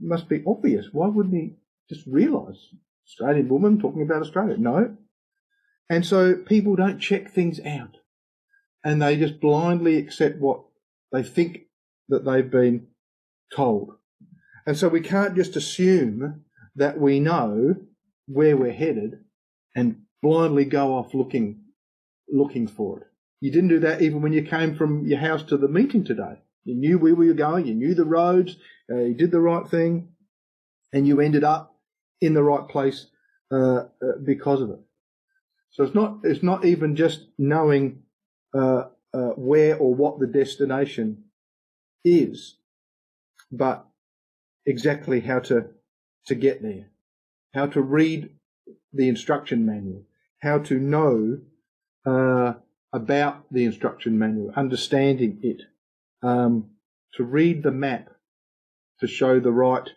must 0.00 0.28
be 0.28 0.42
obvious. 0.46 0.86
Why 0.92 1.08
wouldn't 1.08 1.34
he 1.34 1.56
just 1.88 2.06
realise? 2.06 2.68
Australian 3.06 3.48
woman 3.48 3.78
talking 3.78 4.02
about 4.02 4.22
Australia. 4.22 4.56
No. 4.58 4.96
And 5.88 6.04
so 6.04 6.34
people 6.34 6.76
don't 6.76 6.98
check 6.98 7.32
things 7.32 7.60
out. 7.60 7.98
And 8.84 9.02
they 9.02 9.16
just 9.16 9.40
blindly 9.40 9.96
accept 9.96 10.38
what 10.38 10.62
they 11.12 11.22
think 11.22 11.65
that 12.08 12.24
they've 12.24 12.50
been 12.50 12.88
told. 13.54 13.92
And 14.66 14.76
so 14.76 14.88
we 14.88 15.00
can't 15.00 15.36
just 15.36 15.56
assume 15.56 16.44
that 16.74 16.98
we 16.98 17.20
know 17.20 17.76
where 18.26 18.56
we're 18.56 18.72
headed 18.72 19.20
and 19.74 20.02
blindly 20.22 20.64
go 20.64 20.94
off 20.94 21.14
looking 21.14 21.62
looking 22.28 22.66
for 22.66 23.00
it. 23.00 23.06
You 23.40 23.52
didn't 23.52 23.68
do 23.68 23.80
that 23.80 24.02
even 24.02 24.22
when 24.22 24.32
you 24.32 24.42
came 24.42 24.74
from 24.74 25.06
your 25.06 25.18
house 25.18 25.44
to 25.44 25.56
the 25.56 25.68
meeting 25.68 26.04
today. 26.04 26.40
You 26.64 26.74
knew 26.74 26.98
where 26.98 27.14
we 27.14 27.28
were 27.28 27.34
going, 27.34 27.66
you 27.66 27.74
knew 27.74 27.94
the 27.94 28.04
roads, 28.04 28.56
uh, 28.90 28.96
you 28.96 29.14
did 29.14 29.30
the 29.30 29.40
right 29.40 29.68
thing, 29.68 30.08
and 30.92 31.06
you 31.06 31.20
ended 31.20 31.44
up 31.44 31.76
in 32.20 32.34
the 32.34 32.42
right 32.42 32.66
place 32.68 33.06
uh, 33.52 33.84
uh, 34.02 34.18
because 34.24 34.60
of 34.60 34.70
it. 34.70 34.80
So 35.70 35.84
it's 35.84 35.94
not 35.94 36.20
it's 36.24 36.42
not 36.42 36.64
even 36.64 36.96
just 36.96 37.26
knowing 37.38 38.02
uh, 38.54 38.84
uh, 39.14 39.30
where 39.36 39.76
or 39.76 39.94
what 39.94 40.18
the 40.18 40.26
destination 40.26 41.24
is, 42.04 42.56
but 43.50 43.86
exactly 44.64 45.20
how 45.20 45.38
to 45.40 45.66
to 46.26 46.34
get 46.34 46.62
there, 46.62 46.90
how 47.54 47.66
to 47.66 47.80
read 47.80 48.30
the 48.92 49.08
instruction 49.08 49.64
manual, 49.64 50.02
how 50.42 50.58
to 50.58 50.78
know 50.78 51.38
uh, 52.04 52.54
about 52.92 53.44
the 53.52 53.64
instruction 53.64 54.18
manual, 54.18 54.52
understanding 54.56 55.38
it, 55.42 55.62
um, 56.22 56.70
to 57.14 57.24
read 57.24 57.62
the 57.62 57.70
map 57.70 58.08
to 59.00 59.06
show 59.06 59.38
the 59.40 59.52
right 59.52 59.90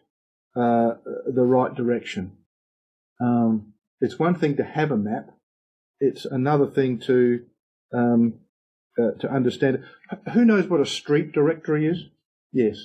uh, 0.56 0.96
the 1.28 1.44
right 1.44 1.74
direction. 1.74 2.34
Um, 3.22 3.74
it's 4.02 4.20
one 4.20 4.36
thing 4.36 4.58
to 4.58 4.64
have 4.64 4.92
a 4.92 4.98
map; 4.98 5.32
it's 6.00 6.26
another 6.26 6.68
thing 6.68 7.00
to 7.00 7.46
um, 7.94 8.36
uh, 9.00 9.12
to 9.20 9.32
understand 9.32 9.76
it. 9.78 10.20
Who 10.34 10.46
knows 10.46 10.68
what 10.68 10.82
a 10.82 10.86
street 10.86 11.32
directory 11.32 11.88
is? 11.88 12.06
Yes, 12.52 12.78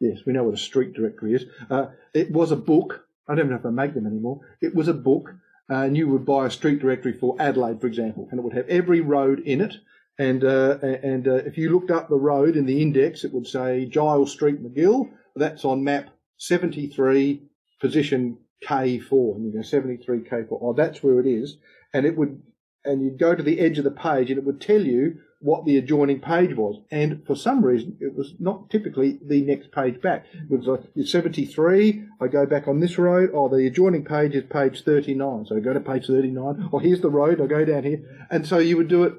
yes, 0.00 0.18
we 0.26 0.32
know 0.32 0.44
what 0.44 0.54
a 0.54 0.58
street 0.58 0.92
directory 0.94 1.34
is. 1.34 1.44
Uh, 1.70 1.86
it 2.12 2.30
was 2.30 2.52
a 2.52 2.56
book. 2.56 3.06
I 3.28 3.32
don't 3.34 3.46
even 3.46 3.50
know 3.50 3.56
if 3.56 3.62
they 3.62 3.70
make 3.70 3.94
them 3.94 4.06
anymore. 4.06 4.40
It 4.60 4.74
was 4.74 4.88
a 4.88 4.94
book, 4.94 5.30
uh, 5.70 5.76
and 5.76 5.96
you 5.96 6.08
would 6.08 6.26
buy 6.26 6.46
a 6.46 6.50
street 6.50 6.80
directory 6.80 7.12
for 7.12 7.36
Adelaide, 7.40 7.80
for 7.80 7.86
example, 7.86 8.28
and 8.30 8.38
it 8.38 8.42
would 8.42 8.54
have 8.54 8.68
every 8.68 9.00
road 9.00 9.40
in 9.40 9.60
it 9.60 9.76
and 10.18 10.44
uh, 10.44 10.78
and 10.80 11.26
uh, 11.26 11.34
if 11.34 11.58
you 11.58 11.70
looked 11.70 11.90
up 11.90 12.08
the 12.08 12.16
road 12.16 12.56
in 12.56 12.66
the 12.66 12.80
index, 12.80 13.24
it 13.24 13.32
would 13.32 13.46
say 13.46 13.86
Giles 13.86 14.32
Street, 14.32 14.62
Magill. 14.62 15.10
That's 15.34 15.64
on 15.64 15.82
map 15.82 16.10
73, 16.38 17.42
position 17.80 18.38
K4. 18.64 19.34
And 19.34 19.44
you 19.44 19.52
go 19.52 19.62
73 19.62 20.20
K4. 20.20 20.46
Oh, 20.50 20.72
that's 20.72 21.02
where 21.02 21.18
it 21.18 21.26
is. 21.26 21.56
And 21.92 22.06
it 22.06 22.16
would, 22.16 22.40
and 22.84 23.02
you'd 23.02 23.18
go 23.18 23.34
to 23.34 23.42
the 23.42 23.60
edge 23.60 23.78
of 23.78 23.84
the 23.84 23.90
page, 23.90 24.30
and 24.30 24.38
it 24.38 24.44
would 24.44 24.60
tell 24.60 24.80
you 24.80 25.18
what 25.40 25.66
the 25.66 25.76
adjoining 25.76 26.20
page 26.20 26.54
was. 26.54 26.80
And 26.90 27.22
for 27.26 27.34
some 27.34 27.64
reason, 27.64 27.98
it 28.00 28.14
was 28.16 28.34
not 28.38 28.70
typically 28.70 29.18
the 29.26 29.42
next 29.42 29.72
page 29.72 30.00
back. 30.00 30.24
It 30.32 30.58
was 30.58 30.66
like 30.66 31.06
73. 31.06 32.06
I 32.20 32.28
go 32.28 32.46
back 32.46 32.66
on 32.66 32.80
this 32.80 32.96
road. 32.96 33.30
Oh, 33.34 33.48
the 33.48 33.66
adjoining 33.66 34.04
page 34.04 34.34
is 34.34 34.44
page 34.44 34.82
39. 34.84 35.46
So 35.46 35.56
I 35.56 35.60
go 35.60 35.74
to 35.74 35.80
page 35.80 36.06
39. 36.06 36.70
Oh, 36.72 36.78
here's 36.78 37.02
the 37.02 37.10
road. 37.10 37.42
I 37.42 37.46
go 37.46 37.64
down 37.64 37.82
here. 37.84 38.26
And 38.30 38.46
so 38.46 38.58
you 38.58 38.78
would 38.78 38.88
do 38.88 39.02
it 39.04 39.14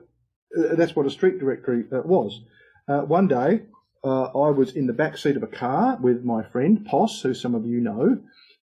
uh, 0.58 0.76
that's 0.76 0.96
what 0.96 1.06
a 1.06 1.10
street 1.10 1.40
directory 1.40 1.84
uh, 1.92 2.02
was. 2.06 2.42
Uh, 2.88 3.02
one 3.02 3.28
day, 3.28 3.62
I 4.04 4.52
was 4.52 4.76
in 4.76 4.86
the 4.86 4.94
back 4.94 5.18
seat 5.18 5.36
of 5.36 5.42
a 5.42 5.48
car 5.48 5.98
with 6.00 6.24
my 6.24 6.44
friend 6.44 6.86
Poss, 6.86 7.24
who 7.24 7.34
some 7.34 7.56
of 7.56 7.66
you 7.66 7.82
know, 7.82 8.20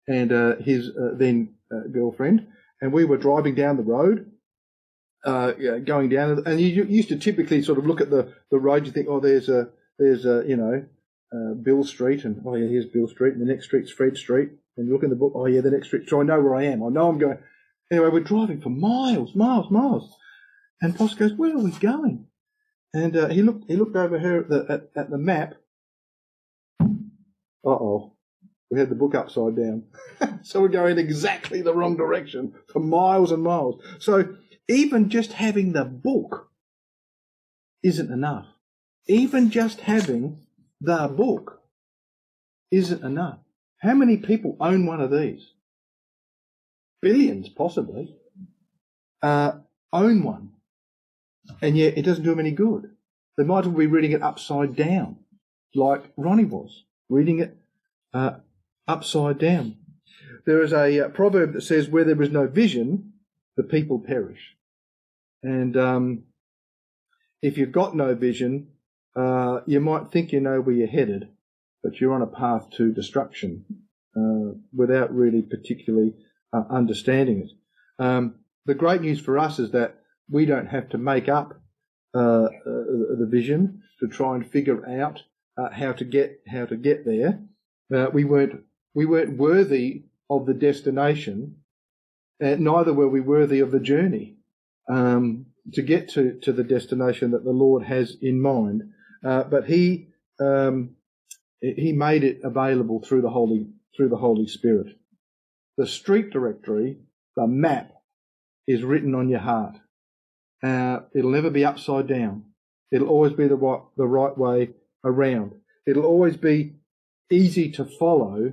and 0.07 0.31
his 0.63 0.93
then 1.19 1.55
girlfriend, 1.93 2.47
and 2.81 2.93
we 2.93 3.05
were 3.05 3.17
driving 3.17 3.57
down 3.57 3.77
the 3.77 3.83
road, 3.83 4.31
uh, 5.25 5.53
going 5.85 6.11
down, 6.11 6.43
and 6.47 6.61
you 6.61 6.85
used 6.85 7.09
to 7.09 7.17
typically 7.17 7.63
sort 7.63 7.79
of 7.79 7.87
look 7.87 8.01
at 8.01 8.11
the, 8.11 8.33
the 8.51 8.59
road. 8.59 8.87
You 8.87 8.93
think, 8.93 9.09
oh, 9.09 9.21
there's 9.21 9.49
a 9.49 9.69
there's 9.99 10.27
a 10.27 10.45
you 10.47 10.57
know 10.57 10.85
uh, 11.35 11.55
Bill 11.55 11.85
Street, 11.85 12.25
and 12.25 12.43
oh 12.45 12.55
yeah, 12.55 12.69
here's 12.69 12.87
Bill 12.87 13.09
Street, 13.09 13.35
and 13.35 13.41
the 13.41 13.51
next 13.51 13.67
street's 13.67 13.91
Fred 13.91 14.17
Street. 14.17 14.51
And 14.77 14.87
you 14.87 14.93
look 14.93 15.05
in 15.05 15.11
the 15.11 15.17
book, 15.17 15.33
oh 15.35 15.47
yeah, 15.47 15.61
the 15.61 15.71
next 15.71 15.87
street. 15.87 16.09
So 16.09 16.21
I 16.21 16.25
know 16.25 16.41
where 16.41 16.57
I 16.57 16.65
am. 16.65 16.83
I 16.83 16.89
know 16.89 17.09
I'm 17.09 17.19
going. 17.19 17.39
Anyway, 17.91 18.09
we're 18.09 18.21
driving 18.21 18.61
for 18.61 18.71
miles, 18.71 19.35
miles, 19.35 19.71
miles, 19.71 20.17
and 20.81 20.97
Poss 20.97 21.15
goes, 21.15 21.33
"Where 21.33 21.55
are 21.55 21.59
we 21.59 21.71
going?" 21.71 22.27
And 22.93 23.17
uh, 23.17 23.29
he 23.29 23.43
looked 23.43 23.65
he 23.69 23.77
looked 23.77 23.97
over 23.97 24.19
here 24.19 24.41
at 24.41 24.49
the 24.49 24.67
at, 24.69 24.91
at 24.97 25.11
the 25.11 25.19
map. 25.19 25.55
Uh 26.81 27.71
oh, 27.71 28.15
we 28.71 28.79
had 28.79 28.91
the 28.91 28.95
book 28.95 29.15
upside 29.15 29.57
down, 29.57 29.85
so 30.43 30.61
we're 30.61 30.69
going 30.69 30.99
exactly 30.99 31.63
the 31.63 31.75
wrong 31.75 31.97
direction 31.97 32.53
for 32.73 32.81
miles 32.81 33.33
and 33.33 33.43
miles. 33.43 33.83
So 34.01 34.37
even 34.69 35.09
just 35.11 35.33
having 35.33 35.73
the 35.73 35.85
book 35.85 36.51
isn't 37.83 38.11
enough. 38.11 38.47
Even 39.07 39.51
just 39.51 39.81
having 39.81 40.39
the 40.81 41.09
book 41.09 41.61
isn't 42.71 43.03
enough. 43.03 43.39
How 43.79 43.95
many 43.95 44.17
people 44.17 44.57
own 44.61 44.87
one 44.87 45.01
of 45.01 45.11
these? 45.11 45.53
Billions, 47.03 47.49
possibly. 47.49 48.15
Uh, 49.23 49.59
own 49.93 50.23
one 50.23 50.55
and 51.61 51.77
yet 51.77 51.97
it 51.97 52.03
doesn't 52.03 52.25
do 52.25 52.31
them 52.31 52.41
any 52.41 52.51
good. 52.51 52.91
They 53.37 53.45
might 53.45 53.61
as 53.61 53.67
well 53.67 53.79
be 53.79 53.87
reading 53.87 54.13
it 54.13 54.23
upside 54.23 54.77
down, 54.77 55.17
like 55.75 56.13
Ronnie 56.17 56.45
was, 56.45 56.85
reading 57.09 57.41
it 57.41 57.57
uh, 58.13 58.37
upside 58.87 59.39
down. 59.39 59.77
There 60.47 60.63
is 60.63 60.73
a 60.73 61.07
uh, 61.07 61.09
proverb 61.09 61.55
that 61.55 61.63
says, 61.63 61.89
Where 61.89 62.05
there 62.05 62.21
is 62.23 62.31
no 62.31 62.47
vision, 62.47 63.14
the 63.57 63.63
people 63.63 63.99
perish. 63.99 64.57
And 65.43 65.77
um, 65.77 66.25
if 67.43 67.59
you've 67.59 67.73
got 67.73 67.95
no 67.95 68.15
vision, 68.15 68.69
uh, 69.17 69.61
you 69.67 69.81
might 69.81 70.11
think 70.11 70.33
you 70.33 70.41
know 70.41 70.61
where 70.61 70.75
you're 70.75 70.89
headed, 70.89 71.29
but 71.83 72.01
you're 72.01 72.15
on 72.15 72.23
a 72.23 72.27
path 72.27 72.71
to 72.77 72.93
destruction 72.93 73.65
uh, 74.17 74.59
without 74.75 75.15
really 75.15 75.43
particularly 75.43 76.15
uh, 76.53 76.63
understanding 76.71 77.49
it. 77.49 77.51
Um, 78.05 78.37
the 78.67 78.75
great 78.75 79.03
news 79.03 79.21
for 79.21 79.39
us 79.39 79.59
is 79.59 79.73
that 79.73 80.01
we 80.31 80.47
don't 80.47 80.67
have 80.67 80.89
to 80.91 80.99
make 80.99 81.29
up 81.29 81.61
uh, 82.15 82.45
uh, 82.45 82.49
the 83.19 83.29
vision 83.29 83.83
to 84.01 84.09
try 84.09 84.37
and 84.37 84.49
figure 84.49 84.89
out 85.01 85.21
uh, 85.59 85.69
how 85.71 85.93
to 85.93 86.05
get 86.05 86.41
how 86.49 86.65
to 86.65 86.77
get 86.77 87.05
there. 87.05 87.41
We 88.13 88.25
weren't 88.25 88.63
we 88.95 89.05
weren't 89.05 89.37
worthy 89.37 90.05
of 90.31 90.47
the 90.47 90.55
destination, 90.55 91.57
and 92.41 92.61
neither 92.61 92.93
were 92.93 93.09
we 93.09 93.21
worthy 93.21 93.61
of 93.61 93.71
the 93.71 93.81
journey 93.81 94.37
um, 94.91 95.47
to 95.73 95.83
get 95.83 96.09
to 96.11 96.39
to 96.43 96.53
the 96.53 96.65
destination 96.65 97.31
that 97.33 97.45
the 97.45 97.51
Lord 97.51 97.85
has 97.85 98.17
in 98.21 98.41
mind. 98.41 98.83
Uh, 99.25 99.45
but 99.45 99.67
He 99.67 100.09
um, 100.41 100.97
He 101.61 101.93
made 101.93 102.25
it 102.25 102.41
available 102.45 103.01
through 103.03 103.23
the 103.23 103.31
Holy 103.31 103.69
through 103.97 104.09
the 104.09 104.17
Holy 104.17 104.47
Spirit. 104.47 104.89
The 105.77 105.87
street 105.87 106.31
directory, 106.31 106.99
the 107.37 107.47
map, 107.47 107.93
is 108.67 108.85
written 108.85 109.15
on 109.15 109.29
your 109.29 109.41
heart. 109.41 109.77
Uh, 110.63 111.01
it'll 111.15 111.31
never 111.33 111.51
be 111.51 111.65
upside 111.65 112.07
down. 112.07 112.45
It'll 112.93 113.09
always 113.09 113.33
be 113.33 113.49
the 113.49 113.57
right, 113.57 113.83
the 113.97 114.07
right 114.07 114.37
way 114.37 114.71
around. 115.05 115.53
It'll 115.87 116.07
always 116.07 116.37
be 116.37 116.77
easy 117.31 117.71
to 117.73 117.85
follow 117.85 118.53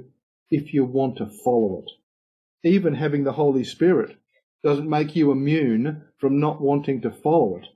if 0.49 0.73
you 0.73 0.83
want 0.83 1.17
to 1.17 1.27
follow 1.27 1.83
it. 1.85 1.91
Even 2.63 2.93
having 2.93 3.23
the 3.23 3.31
Holy 3.31 3.63
Spirit 3.63 4.17
doesn't 4.63 4.89
make 4.89 5.15
you 5.15 5.31
immune 5.31 6.03
from 6.17 6.39
not 6.39 6.61
wanting 6.61 7.01
to 7.01 7.11
follow 7.11 7.57
it. 7.57 7.67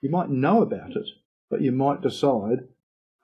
You 0.00 0.10
might 0.10 0.30
know 0.30 0.62
about 0.62 0.96
it, 0.96 1.06
but 1.50 1.60
you 1.60 1.72
might 1.72 2.00
decide, 2.00 2.66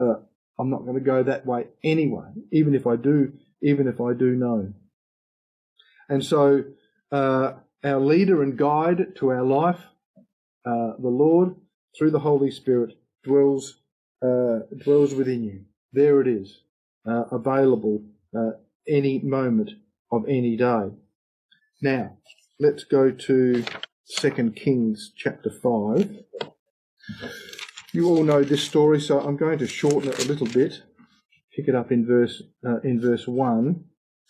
uh, 0.00 0.17
I'm 0.59 0.71
not 0.71 0.85
going 0.85 0.95
to 0.95 1.00
go 1.00 1.23
that 1.23 1.47
way 1.47 1.69
anyway, 1.83 2.29
even 2.53 2.75
if 2.75 2.87
I 2.87 2.97
do, 2.97 3.33
even 3.62 3.88
if 3.88 4.00
I 4.00 4.12
do 4.12 4.33
know. 4.33 4.73
And 6.09 6.25
so, 6.25 6.65
uh, 7.11 7.53
our 7.85 8.00
leader 8.00 8.43
and 8.43 8.57
guide 8.59 9.17
to 9.17 9.31
our 9.31 9.43
life, 9.43 9.81
uh, 10.67 10.93
the 10.99 11.09
Lord, 11.09 11.55
through 11.97 12.11
the 12.11 12.19
Holy 12.19 12.50
Spirit, 12.50 12.95
dwells 13.25 13.81
uh, 14.21 14.61
dwells 14.85 15.15
within 15.15 15.45
you. 15.45 15.65
There 15.93 16.21
it 16.21 16.27
is, 16.27 16.61
uh, 17.09 17.25
available 17.31 18.03
uh, 18.37 18.50
any 18.87 19.21
moment 19.21 19.71
of 20.11 20.25
any 20.29 20.57
day. 20.57 20.91
Now, 21.83 22.17
let's 22.59 22.85
go 22.85 23.11
to 23.11 23.65
Second 24.05 24.57
Kings 24.57 25.12
chapter 25.17 25.50
five. 25.50 26.25
You 27.93 28.09
all 28.09 28.23
know 28.23 28.43
this 28.43 28.62
story, 28.62 29.00
so 29.00 29.21
I'm 29.21 29.37
going 29.37 29.59
to 29.59 29.67
shorten 29.67 30.11
it 30.11 30.25
a 30.25 30.29
little 30.29 30.47
bit. 30.47 30.83
Pick 31.57 31.69
it 31.69 31.75
up 31.75 31.91
in 31.91 32.07
verse 32.07 32.43
uh, 32.67 32.81
in 32.81 33.00
verse 33.00 33.27
one. 33.27 33.85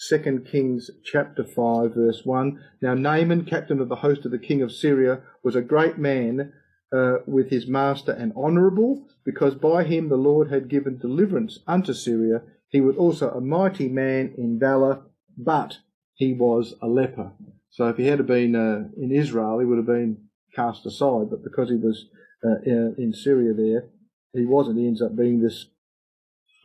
2 0.08 0.44
Kings 0.50 0.90
chapter 1.04 1.42
5 1.42 1.92
verse 1.92 2.20
1. 2.24 2.60
Now 2.80 2.94
Naaman, 2.94 3.44
captain 3.44 3.80
of 3.80 3.88
the 3.88 3.96
host 3.96 4.24
of 4.24 4.30
the 4.30 4.38
king 4.38 4.62
of 4.62 4.70
Syria, 4.70 5.22
was 5.42 5.56
a 5.56 5.60
great 5.60 5.98
man 5.98 6.52
uh, 6.92 7.16
with 7.26 7.50
his 7.50 7.66
master 7.66 8.12
and 8.12 8.32
honourable, 8.36 9.08
because 9.24 9.54
by 9.56 9.84
him 9.84 10.08
the 10.08 10.16
Lord 10.16 10.52
had 10.52 10.68
given 10.68 10.98
deliverance 10.98 11.58
unto 11.66 11.92
Syria. 11.92 12.42
He 12.68 12.80
was 12.80 12.96
also 12.96 13.30
a 13.30 13.40
mighty 13.40 13.88
man 13.88 14.34
in 14.38 14.58
valour, 14.58 15.02
but 15.38 15.78
he 16.14 16.32
was 16.34 16.74
a 16.82 16.88
leper. 16.88 17.32
So 17.70 17.88
if 17.88 17.96
he 17.96 18.06
had 18.06 18.26
been 18.26 18.56
uh, 18.56 18.88
in 19.00 19.12
Israel, 19.12 19.60
he 19.60 19.64
would 19.64 19.78
have 19.78 19.86
been 19.86 20.28
cast 20.54 20.84
aside, 20.84 21.30
but 21.30 21.44
because 21.44 21.70
he 21.70 21.76
was 21.76 22.06
uh, 22.44 22.60
in 22.64 23.12
Syria 23.14 23.54
there, 23.54 23.84
he 24.32 24.44
wasn't. 24.44 24.78
He 24.78 24.86
ends 24.86 25.00
up 25.00 25.16
being 25.16 25.40
this 25.40 25.66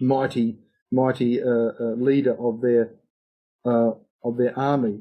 mighty, 0.01 0.57
mighty 0.91 1.41
uh, 1.41 1.71
uh, 1.79 1.95
leader 1.97 2.35
of 2.39 2.61
their 2.61 2.91
uh, 3.65 3.91
of 4.23 4.37
their 4.37 4.57
army. 4.57 4.99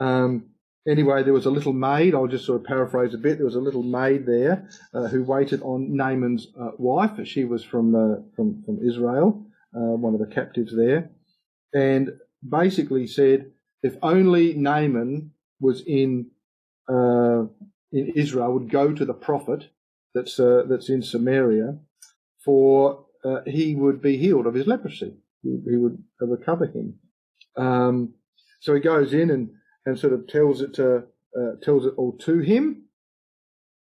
Um, 0.00 0.50
anyway, 0.88 1.22
there 1.22 1.32
was 1.32 1.46
a 1.46 1.50
little 1.50 1.72
maid. 1.72 2.14
I'll 2.14 2.26
just 2.26 2.46
sort 2.46 2.60
of 2.60 2.66
paraphrase 2.66 3.14
a 3.14 3.18
bit. 3.18 3.38
There 3.38 3.44
was 3.44 3.54
a 3.54 3.60
little 3.60 3.82
maid 3.82 4.26
there 4.26 4.68
uh, 4.94 5.08
who 5.08 5.22
waited 5.24 5.62
on 5.62 5.96
Naaman's 5.96 6.48
uh, 6.58 6.70
wife. 6.78 7.26
She 7.26 7.44
was 7.44 7.64
from 7.64 7.94
uh, 7.94 8.22
from 8.34 8.62
from 8.64 8.78
Israel, 8.86 9.44
one 9.72 10.14
of 10.14 10.20
the 10.20 10.34
captives 10.34 10.74
there, 10.74 11.10
and 11.74 12.10
basically 12.46 13.06
said, 13.06 13.52
if 13.82 13.96
only 14.02 14.54
Naaman 14.54 15.32
was 15.60 15.82
in 15.86 16.30
uh, 16.88 17.44
in 17.92 18.12
Israel, 18.14 18.52
would 18.52 18.70
go 18.70 18.92
to 18.92 19.04
the 19.04 19.14
prophet 19.14 19.68
that's 20.14 20.36
that's 20.36 20.88
in 20.88 21.02
Samaria, 21.02 21.78
for 22.44 23.06
he 23.46 23.74
would 23.74 24.00
be 24.02 24.16
healed 24.16 24.46
of 24.46 24.54
his 24.54 24.66
leprosy. 24.66 25.14
He, 25.42 25.76
would 25.76 26.02
recover 26.20 26.66
him. 26.66 26.98
Um, 27.56 28.14
so 28.60 28.74
he 28.74 28.80
goes 28.80 29.12
in 29.12 29.30
and, 29.30 29.50
and 29.86 29.98
sort 29.98 30.12
of 30.12 30.26
tells 30.26 30.60
it 30.60 30.74
to, 30.74 31.04
uh, 31.38 31.52
tells 31.62 31.86
it 31.86 31.94
all 31.96 32.12
to 32.18 32.40
him. 32.40 32.84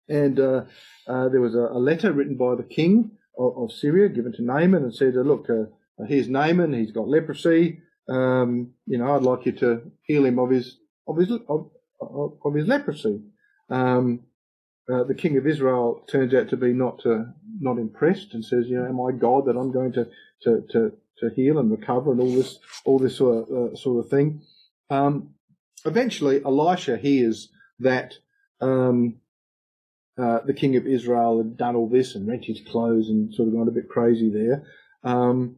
And 0.07 0.39
uh, 0.39 0.65
uh, 1.07 1.29
there 1.29 1.41
was 1.41 1.55
a, 1.55 1.67
a, 1.71 1.79
letter 1.79 2.13
written 2.13 2.37
by 2.37 2.55
the 2.55 2.63
king 2.63 3.11
of, 3.37 3.57
of 3.57 3.71
Syria 3.71 4.07
given 4.07 4.31
to 4.33 4.41
Naaman 4.41 4.83
and 4.83 4.95
said, 4.95 5.15
"Look, 5.15 5.49
uh, 5.49 5.65
here's 6.07 6.29
Naaman. 6.29 6.73
He's 6.73 6.93
got 6.93 7.09
leprosy. 7.09 7.81
Um, 8.09 8.71
you 8.85 8.97
know, 8.97 9.15
I'd 9.15 9.23
like 9.23 9.45
you 9.45 9.51
to 9.53 9.91
heal 10.03 10.25
him 10.25 10.39
of 10.39 10.49
his 10.49 10.77
of 11.07 11.17
his 11.17 11.31
of, 11.47 11.71
of 11.99 12.53
his 12.55 12.67
leprosy." 12.67 13.21
Um, 13.69 14.21
uh, 14.91 15.03
the 15.03 15.15
king 15.15 15.37
of 15.37 15.45
Israel 15.45 16.01
turns 16.09 16.33
out 16.33 16.49
to 16.49 16.57
be 16.57 16.71
not 16.73 17.05
uh, 17.05 17.25
not 17.59 17.77
impressed 17.77 18.33
and 18.33 18.43
says, 18.43 18.67
"You 18.67 18.77
know, 18.77 18.85
am 18.85 19.01
I 19.01 19.11
God 19.17 19.45
that 19.45 19.57
I'm 19.57 19.71
going 19.71 19.93
to 19.93 20.07
to 20.43 20.63
to 20.71 20.93
to 21.19 21.29
heal 21.29 21.57
and 21.57 21.71
recover 21.71 22.11
and 22.11 22.21
all 22.21 22.33
this 22.33 22.59
all 22.85 22.99
this 22.99 23.17
sort 23.17 23.49
of, 23.49 23.73
uh, 23.73 23.75
sort 23.75 24.03
of 24.03 24.09
thing. 24.09 24.41
Um, 24.89 25.33
eventually, 25.85 26.43
Elisha 26.43 26.97
hears 26.97 27.49
that 27.79 28.13
um, 28.61 29.15
uh, 30.17 30.39
the 30.45 30.53
king 30.53 30.75
of 30.75 30.87
Israel 30.87 31.37
had 31.39 31.57
done 31.57 31.75
all 31.75 31.89
this 31.89 32.15
and 32.15 32.27
rent 32.27 32.45
his 32.45 32.61
clothes 32.61 33.09
and 33.09 33.33
sort 33.33 33.47
of 33.47 33.53
gone 33.53 33.67
a 33.67 33.71
bit 33.71 33.89
crazy 33.89 34.29
there, 34.29 34.63
um, 35.03 35.57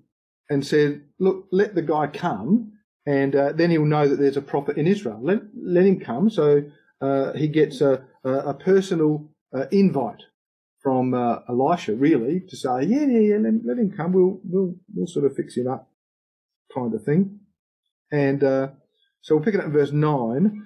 and 0.50 0.66
said, 0.66 1.04
"Look, 1.20 1.48
let 1.52 1.76
the 1.76 1.82
guy 1.82 2.08
come, 2.08 2.74
and 3.06 3.36
uh, 3.36 3.52
then 3.54 3.72
he'll 3.72 3.86
know 3.86 4.08
that 4.08 4.20
there's 4.20 4.38
a 4.38 4.42
prophet 4.42 4.78
in 4.78 4.88
Israel. 4.88 5.20
Let 5.22 5.42
let 5.56 5.86
him 5.86 6.00
come." 6.00 6.30
So 6.30 6.64
uh, 7.02 7.34
he 7.34 7.48
gets 7.48 7.82
a 7.82 8.04
a, 8.24 8.32
a 8.32 8.54
personal 8.54 9.30
uh, 9.54 9.66
invite 9.72 10.24
from 10.82 11.14
uh, 11.14 11.40
Elisha, 11.50 11.96
really, 11.96 12.42
to 12.48 12.56
say, 12.56 12.84
yeah, 12.84 13.06
yeah, 13.06 13.20
yeah, 13.20 13.38
let, 13.38 13.54
let, 13.66 13.78
him 13.78 13.92
come. 13.96 14.14
We'll, 14.14 14.40
we'll, 14.44 14.76
we'll 14.94 15.08
sort 15.08 15.26
of 15.26 15.36
fix 15.36 15.58
him 15.58 15.68
up, 15.68 15.90
kind 16.74 16.94
of 16.94 17.04
thing. 17.04 17.40
And 18.12 18.44
uh, 18.44 18.70
so 19.22 19.36
we'll 19.36 19.44
pick 19.44 19.56
it 19.56 19.60
up 19.60 19.68
in 19.68 19.74
verse 19.74 19.92
9. 19.92 20.66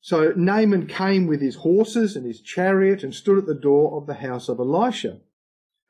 So 0.00 0.32
Naaman 0.36 0.86
came 0.86 1.26
with 1.26 1.42
his 1.42 1.56
horses 1.56 2.16
and 2.16 2.24
his 2.24 2.40
chariot 2.40 3.02
and 3.02 3.14
stood 3.14 3.38
at 3.38 3.46
the 3.46 3.54
door 3.54 4.00
of 4.00 4.06
the 4.06 4.14
house 4.14 4.48
of 4.48 4.58
Elisha. 4.58 5.18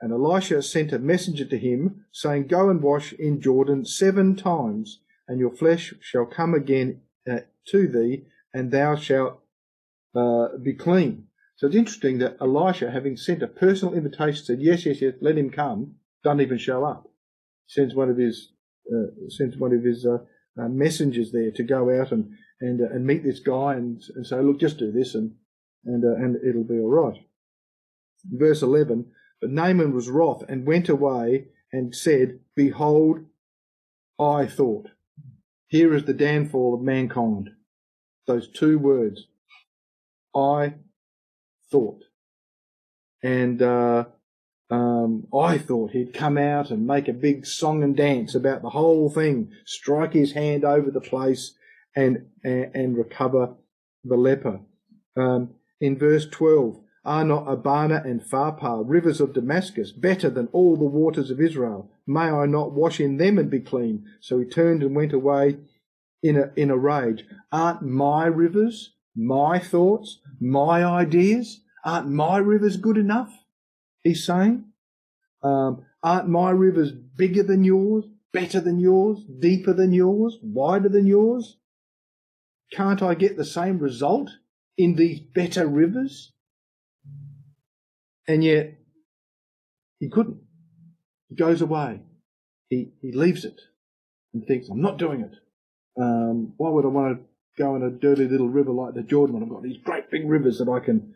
And 0.00 0.12
Elisha 0.12 0.62
sent 0.62 0.92
a 0.92 0.98
messenger 0.98 1.44
to 1.44 1.58
him, 1.58 2.06
saying, 2.10 2.46
Go 2.46 2.70
and 2.70 2.82
wash 2.82 3.12
in 3.12 3.40
Jordan 3.40 3.84
seven 3.84 4.34
times, 4.34 5.00
and 5.28 5.38
your 5.38 5.50
flesh 5.50 5.92
shall 6.00 6.24
come 6.26 6.54
again 6.54 7.02
uh, 7.30 7.40
to 7.68 7.86
thee, 7.86 8.24
and 8.54 8.70
thou 8.70 8.96
shalt 8.96 9.40
uh, 10.14 10.56
be 10.62 10.72
clean. 10.72 11.26
So 11.56 11.66
it's 11.66 11.76
interesting 11.76 12.18
that 12.18 12.38
Elisha, 12.40 12.90
having 12.90 13.18
sent 13.18 13.42
a 13.42 13.46
personal 13.46 13.94
invitation, 13.94 14.44
said, 14.44 14.62
"Yes, 14.62 14.86
yes, 14.86 15.02
yes, 15.02 15.14
let 15.20 15.36
him 15.36 15.50
come." 15.50 15.96
Doesn't 16.24 16.40
even 16.40 16.56
show 16.58 16.84
up. 16.84 17.10
Sends 17.66 17.94
one 17.94 18.08
of 18.08 18.16
his 18.16 18.52
uh, 18.90 19.28
sends 19.28 19.58
one 19.58 19.74
of 19.74 19.84
his 19.84 20.06
uh, 20.06 20.18
uh, 20.60 20.68
messengers 20.68 21.32
there 21.32 21.50
to 21.52 21.62
go 21.62 22.00
out 22.00 22.12
and 22.12 22.32
and 22.60 22.80
uh, 22.80 22.86
and 22.86 23.06
meet 23.06 23.22
this 23.22 23.40
guy 23.40 23.74
and 23.74 24.02
and 24.16 24.26
say, 24.26 24.40
"Look, 24.40 24.58
just 24.58 24.78
do 24.78 24.90
this 24.90 25.14
and 25.14 25.34
and 25.84 26.02
and 26.02 26.36
it'll 26.42 26.64
be 26.64 26.78
all 26.78 26.90
right." 26.90 27.22
Verse 28.24 28.62
eleven. 28.62 29.12
But 29.40 29.50
Naaman 29.50 29.94
was 29.94 30.08
wroth 30.08 30.44
and 30.48 30.66
went 30.66 30.88
away 30.88 31.48
and 31.72 31.94
said, 31.94 32.40
"Behold, 32.54 33.26
I 34.18 34.46
thought." 34.46 34.90
Here 35.66 35.94
is 35.94 36.04
the 36.04 36.14
downfall 36.14 36.74
of 36.74 36.82
mankind. 36.82 37.50
Those 38.26 38.48
two 38.48 38.78
words. 38.78 39.26
I 40.34 40.74
thought. 41.70 42.02
And 43.22 43.62
uh, 43.62 44.06
um, 44.70 45.26
I 45.34 45.58
thought 45.58 45.92
he'd 45.92 46.14
come 46.14 46.38
out 46.38 46.70
and 46.70 46.86
make 46.86 47.08
a 47.08 47.12
big 47.12 47.46
song 47.46 47.82
and 47.82 47.96
dance 47.96 48.34
about 48.34 48.62
the 48.62 48.70
whole 48.70 49.10
thing, 49.10 49.52
strike 49.64 50.12
his 50.12 50.32
hand 50.32 50.64
over 50.64 50.90
the 50.90 51.00
place, 51.00 51.54
and 51.94 52.26
and, 52.44 52.74
and 52.74 52.96
recover 52.96 53.54
the 54.04 54.16
leper. 54.16 54.60
Um, 55.16 55.54
in 55.80 55.98
verse 55.98 56.26
12, 56.28 56.80
are 57.04 57.24
not 57.24 57.50
Abana 57.50 58.02
and 58.04 58.22
Pharpar, 58.22 58.82
rivers 58.86 59.20
of 59.20 59.32
Damascus, 59.32 59.92
better 59.92 60.28
than 60.28 60.48
all 60.52 60.76
the 60.76 60.84
waters 60.84 61.30
of 61.30 61.40
Israel? 61.40 61.90
May 62.06 62.30
I 62.30 62.46
not 62.46 62.72
wash 62.72 63.00
in 63.00 63.16
them 63.16 63.38
and 63.38 63.50
be 63.50 63.60
clean? 63.60 64.06
So 64.20 64.38
he 64.38 64.44
turned 64.44 64.82
and 64.82 64.94
went 64.94 65.12
away 65.12 65.58
in 66.22 66.36
a, 66.36 66.50
in 66.56 66.70
a 66.70 66.76
rage. 66.76 67.24
Aren't 67.50 67.82
my 67.82 68.26
rivers 68.26 68.92
my 69.14 69.58
thoughts, 69.58 70.18
my 70.40 70.84
ideas? 70.84 71.62
Aren't 71.84 72.08
my 72.08 72.38
rivers 72.38 72.76
good 72.76 72.96
enough? 72.96 73.32
He's 74.02 74.24
saying. 74.24 74.64
Um, 75.42 75.84
aren't 76.02 76.28
my 76.28 76.50
rivers 76.50 76.92
bigger 76.92 77.42
than 77.42 77.64
yours, 77.64 78.04
better 78.32 78.60
than 78.60 78.78
yours, 78.78 79.24
deeper 79.38 79.72
than 79.72 79.92
yours, 79.92 80.38
wider 80.42 80.88
than 80.88 81.06
yours? 81.06 81.56
Can't 82.72 83.02
I 83.02 83.14
get 83.14 83.36
the 83.36 83.44
same 83.44 83.78
result 83.78 84.30
in 84.76 84.94
these 84.94 85.20
better 85.20 85.66
rivers? 85.66 86.32
And 88.30 88.44
yet, 88.44 88.78
he 89.98 90.08
couldn't. 90.08 90.38
He 91.28 91.34
goes 91.34 91.60
away. 91.60 92.00
He, 92.68 92.92
he 93.02 93.10
leaves 93.12 93.44
it 93.44 93.60
and 94.32 94.46
thinks, 94.46 94.68
I'm 94.68 94.80
not 94.80 94.98
doing 94.98 95.22
it. 95.22 95.34
Um, 96.00 96.54
why 96.56 96.70
would 96.70 96.84
I 96.84 96.88
want 96.88 97.18
to 97.18 97.24
go 97.60 97.74
in 97.74 97.82
a 97.82 97.90
dirty 97.90 98.28
little 98.28 98.48
river 98.48 98.70
like 98.70 98.94
the 98.94 99.02
Jordan 99.02 99.34
when 99.34 99.42
I've 99.42 99.50
got 99.50 99.64
these 99.64 99.82
great 99.82 100.10
big 100.12 100.28
rivers 100.28 100.58
that 100.58 100.68
I 100.70 100.78
can 100.78 101.14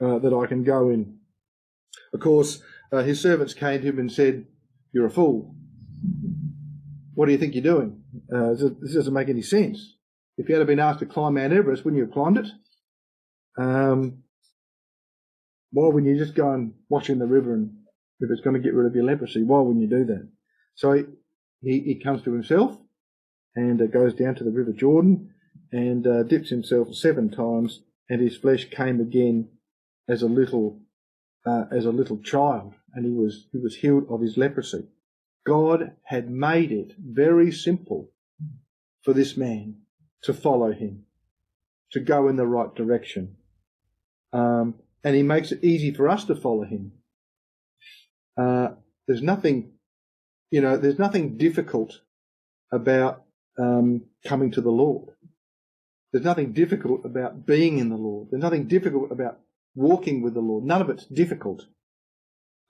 uh, 0.00 0.18
that 0.18 0.32
I 0.34 0.46
can 0.46 0.62
go 0.62 0.88
in. 0.88 1.18
Of 2.14 2.20
course, 2.20 2.62
uh, 2.90 3.02
his 3.02 3.20
servants 3.20 3.52
came 3.52 3.82
to 3.82 3.86
him 3.86 3.98
and 3.98 4.10
said, 4.10 4.46
"You're 4.92 5.06
a 5.06 5.10
fool. 5.10 5.54
What 7.14 7.26
do 7.26 7.32
you 7.32 7.38
think 7.38 7.54
you're 7.54 7.62
doing? 7.74 8.02
Uh, 8.34 8.54
this 8.80 8.94
doesn't 8.94 9.14
make 9.14 9.28
any 9.28 9.42
sense. 9.42 9.96
If 10.38 10.48
you 10.48 10.54
had 10.54 10.66
been 10.66 10.80
asked 10.80 11.00
to 11.00 11.06
climb 11.06 11.34
Mount 11.34 11.52
Everest, 11.52 11.84
wouldn't 11.84 11.98
you 11.98 12.06
have 12.06 12.14
climbed 12.14 12.38
it? 12.38 12.48
Um, 13.58 14.22
why 15.72 15.88
wouldn't 15.88 16.12
you 16.12 16.18
just 16.18 16.34
go 16.34 16.52
and 16.52 16.72
wash 16.88 17.10
in 17.10 17.18
the 17.18 17.26
river 17.26 17.54
and 17.54 17.70
if 18.20 18.30
it's 18.30 18.40
going 18.40 18.54
to 18.54 18.62
get 18.62 18.74
rid 18.74 18.86
of 18.86 18.94
your 18.94 19.04
leprosy, 19.04 19.42
why 19.42 19.60
wouldn't 19.60 19.82
you 19.82 19.90
do 19.90 20.04
that? 20.06 20.28
So 20.74 21.04
he, 21.60 21.80
he, 21.80 22.00
comes 22.02 22.22
to 22.22 22.32
himself 22.32 22.76
and 23.54 23.80
uh, 23.80 23.86
goes 23.86 24.14
down 24.14 24.34
to 24.36 24.44
the 24.44 24.50
River 24.50 24.72
Jordan 24.72 25.34
and 25.72 26.06
uh, 26.06 26.22
dips 26.22 26.50
himself 26.50 26.94
seven 26.94 27.30
times, 27.30 27.80
and 28.08 28.20
his 28.20 28.36
flesh 28.36 28.68
came 28.70 29.00
again 29.00 29.48
as 30.08 30.22
a 30.22 30.26
little 30.26 30.80
uh, 31.44 31.64
as 31.70 31.84
a 31.84 31.90
little 31.90 32.18
child, 32.18 32.74
and 32.94 33.04
he 33.04 33.12
was 33.12 33.48
he 33.52 33.58
was 33.58 33.76
healed 33.76 34.06
of 34.10 34.20
his 34.20 34.36
leprosy. 34.36 34.86
God 35.46 35.92
had 36.04 36.30
made 36.30 36.72
it 36.72 36.92
very 36.98 37.52
simple 37.52 38.10
for 39.02 39.12
this 39.12 39.36
man 39.36 39.76
to 40.22 40.34
follow 40.34 40.72
him, 40.72 41.04
to 41.92 42.00
go 42.00 42.28
in 42.28 42.36
the 42.36 42.46
right 42.46 42.74
direction, 42.74 43.36
um, 44.32 44.74
and 45.06 45.14
He 45.14 45.22
makes 45.22 45.52
it 45.52 45.62
easy 45.62 45.94
for 45.94 46.08
us 46.08 46.24
to 46.24 46.34
follow 46.34 46.64
Him. 46.64 46.90
Uh, 48.36 48.70
there's 49.06 49.22
nothing, 49.22 49.70
you 50.50 50.60
know, 50.60 50.76
there's 50.76 50.98
nothing 50.98 51.38
difficult 51.38 52.00
about 52.72 53.22
um, 53.56 54.02
coming 54.26 54.50
to 54.50 54.60
the 54.60 54.70
Lord. 54.70 55.10
There's 56.12 56.24
nothing 56.24 56.52
difficult 56.52 57.02
about 57.04 57.46
being 57.46 57.78
in 57.78 57.88
the 57.88 57.96
Lord. 57.96 58.28
There's 58.30 58.42
nothing 58.42 58.66
difficult 58.66 59.12
about 59.12 59.38
walking 59.76 60.22
with 60.22 60.34
the 60.34 60.40
Lord. 60.40 60.64
None 60.64 60.82
of 60.82 60.90
it's 60.90 61.06
difficult. 61.06 61.62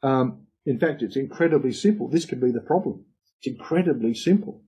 Um, 0.02 0.46
in 0.66 0.78
fact, 0.78 1.00
it's 1.00 1.16
incredibly 1.16 1.72
simple. 1.72 2.06
This 2.06 2.26
could 2.26 2.42
be 2.42 2.50
the 2.50 2.60
problem. 2.60 3.06
It's 3.40 3.46
incredibly 3.46 4.12
simple. 4.12 4.62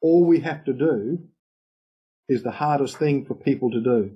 All 0.00 0.24
we 0.24 0.40
have 0.40 0.64
to 0.66 0.72
do 0.72 1.18
is 2.28 2.44
the 2.44 2.52
hardest 2.52 2.98
thing 2.98 3.24
for 3.24 3.34
people 3.34 3.72
to 3.72 3.80
do, 3.80 4.12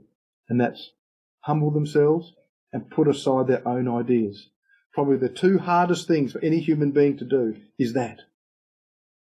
and 0.48 0.60
that's 0.60 0.92
humble 1.40 1.72
themselves 1.72 2.32
and 2.74 2.90
put 2.90 3.08
aside 3.08 3.46
their 3.46 3.66
own 3.66 3.88
ideas. 3.88 4.48
Probably 4.92 5.16
the 5.16 5.28
two 5.30 5.58
hardest 5.58 6.06
things 6.06 6.32
for 6.32 6.40
any 6.40 6.60
human 6.60 6.90
being 6.90 7.16
to 7.18 7.24
do 7.24 7.56
is 7.78 7.94
that. 7.94 8.18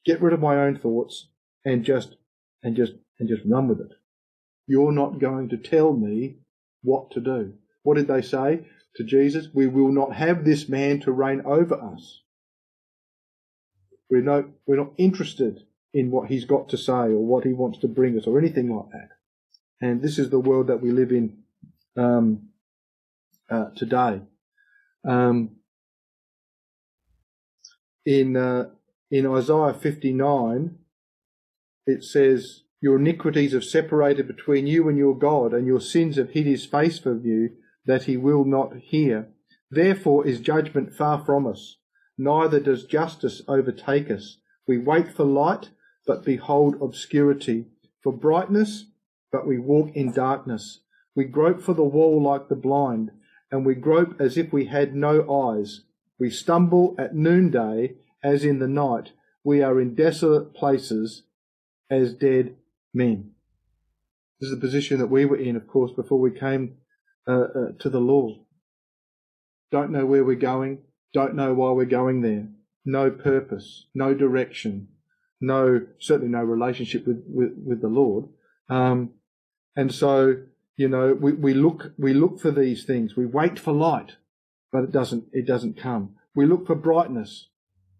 Get 0.06 0.22
rid 0.22 0.34
of 0.34 0.40
my 0.40 0.58
own 0.58 0.78
thoughts 0.78 1.30
and 1.66 1.84
just 1.84 2.18
and 2.62 2.76
just 2.76 2.94
and 3.20 3.28
just 3.28 3.42
run 3.46 3.68
with 3.68 3.80
it. 3.80 3.94
You're 4.68 4.92
not 4.92 5.20
going 5.20 5.50
to 5.50 5.58
tell 5.58 5.94
me 5.94 6.36
what 6.84 7.12
to 7.12 7.22
do. 7.22 7.54
What 7.84 7.96
did 7.96 8.08
they 8.08 8.22
say 8.22 8.66
to 8.98 9.04
Jesus? 9.04 9.48
We 9.54 9.68
will 9.68 9.92
not 9.92 10.14
have 10.14 10.44
this 10.44 10.68
man 10.68 11.00
to 11.02 11.12
reign 11.12 11.42
over 11.46 11.76
us. 11.76 12.22
We're 14.10 14.22
not, 14.22 14.46
we're 14.66 14.78
not 14.78 14.92
interested 14.98 15.64
in 15.94 16.12
what 16.12 16.30
he's 16.30 16.46
got 16.46 16.70
to 16.70 16.78
say 16.78 16.92
or 16.92 17.26
what 17.26 17.46
he 17.46 17.54
wants 17.54 17.80
to 17.80 17.88
bring 17.88 18.18
us 18.18 18.28
or 18.28 18.38
anything 18.38 18.74
like 18.74 18.90
that. 18.92 19.10
And 19.82 20.02
this 20.02 20.20
is 20.20 20.30
the 20.30 20.40
world 20.40 20.68
that 20.68 20.82
we 20.82 20.92
live 20.92 21.12
in 21.12 21.38
um, 21.96 22.47
uh, 23.50 23.70
today. 23.76 24.22
Um, 25.08 25.58
in 28.06 28.36
uh, 28.36 28.70
in 29.10 29.26
Isaiah 29.26 29.74
59, 29.74 30.78
it 31.86 32.04
says, 32.04 32.64
Your 32.82 32.98
iniquities 32.98 33.54
have 33.54 33.64
separated 33.64 34.28
between 34.28 34.68
you 34.68 34.90
and 34.90 34.98
your 34.98 35.18
God, 35.18 35.54
and 35.54 35.66
your 35.66 35.80
sins 35.80 36.18
have 36.18 36.32
hid 36.32 36.46
his 36.46 36.66
face 36.66 37.00
from 37.00 37.26
you, 37.26 37.52
that 37.86 38.04
he 38.04 38.18
will 38.18 38.44
not 38.44 38.76
hear. 38.78 39.30
Therefore 39.72 40.28
is 40.28 40.42
judgment 40.42 40.94
far 40.94 41.24
from 41.24 41.48
us, 41.48 41.78
neither 42.18 42.60
does 42.60 42.84
justice 42.84 43.42
overtake 43.48 44.12
us. 44.12 44.40
We 44.68 44.78
wait 44.78 45.14
for 45.14 45.24
light, 45.24 45.70
but 46.06 46.26
behold 46.26 46.76
obscurity, 46.82 47.68
for 48.04 48.12
brightness, 48.12 48.86
but 49.32 49.48
we 49.48 49.58
walk 49.58 49.92
in 49.94 50.12
darkness. 50.12 50.82
We 51.16 51.26
grope 51.26 51.62
for 51.62 51.74
the 51.74 51.84
wall 51.84 52.22
like 52.22 52.50
the 52.50 52.56
blind, 52.56 53.12
and 53.52 53.66
we 53.66 53.76
grope 53.76 54.20
as 54.20 54.38
if 54.38 54.52
we 54.52 54.66
had 54.66 54.96
no 54.96 55.50
eyes. 55.50 55.82
We 56.20 56.30
stumble 56.30 56.96
at 56.98 57.16
noonday 57.16 57.96
as 58.24 58.44
in 58.44 58.60
the 58.60 58.68
night. 58.68 59.12
We 59.44 59.62
are 59.62 59.80
in 59.80 59.96
desolate 59.96 60.54
places 60.54 61.24
as 61.90 62.14
dead 62.14 62.56
men. 62.94 63.32
This 64.40 64.50
is 64.50 64.56
the 64.56 64.62
position 64.62 65.00
that 65.00 65.08
we 65.08 65.26
were 65.26 65.38
in, 65.38 65.56
of 65.56 65.68
course, 65.68 65.92
before 65.96 66.20
we 66.20 66.32
came 66.32 66.78
uh, 67.28 67.32
uh, 67.32 67.72
to 67.80 67.90
the 67.90 68.00
Lord. 68.00 68.40
Don't 69.72 69.92
know 69.92 70.06
where 70.06 70.24
we're 70.24 70.36
going, 70.36 70.80
don't 71.14 71.36
know 71.36 71.54
why 71.54 71.72
we're 71.72 71.86
going 71.86 72.22
there. 72.22 72.48
No 72.86 73.10
purpose, 73.10 73.88
no 73.94 74.14
direction, 74.14 74.90
no, 75.42 75.82
certainly 76.00 76.32
no 76.32 76.44
relationship 76.44 77.06
with, 77.06 77.24
with, 77.28 77.52
with 77.66 77.82
the 77.82 77.88
Lord. 77.88 78.26
Um, 78.70 79.12
and 79.76 79.94
so 79.94 80.38
you 80.78 80.88
know, 80.88 81.13
we, 81.13 81.34
we 81.34 81.54
look 81.56 81.92
we 81.98 82.13
look 82.13 82.40
for 82.40 82.52
these 82.52 82.86
things. 82.86 83.16
We 83.16 83.26
wait 83.26 83.60
for 83.60 83.74
light, 83.74 84.18
but 84.72 84.84
it 84.84 84.92
doesn't 84.92 85.26
it 85.34 85.46
doesn't 85.46 85.78
come. 85.78 86.16
We 86.36 86.46
look 86.46 86.68
for 86.68 86.76
brightness, 86.76 87.48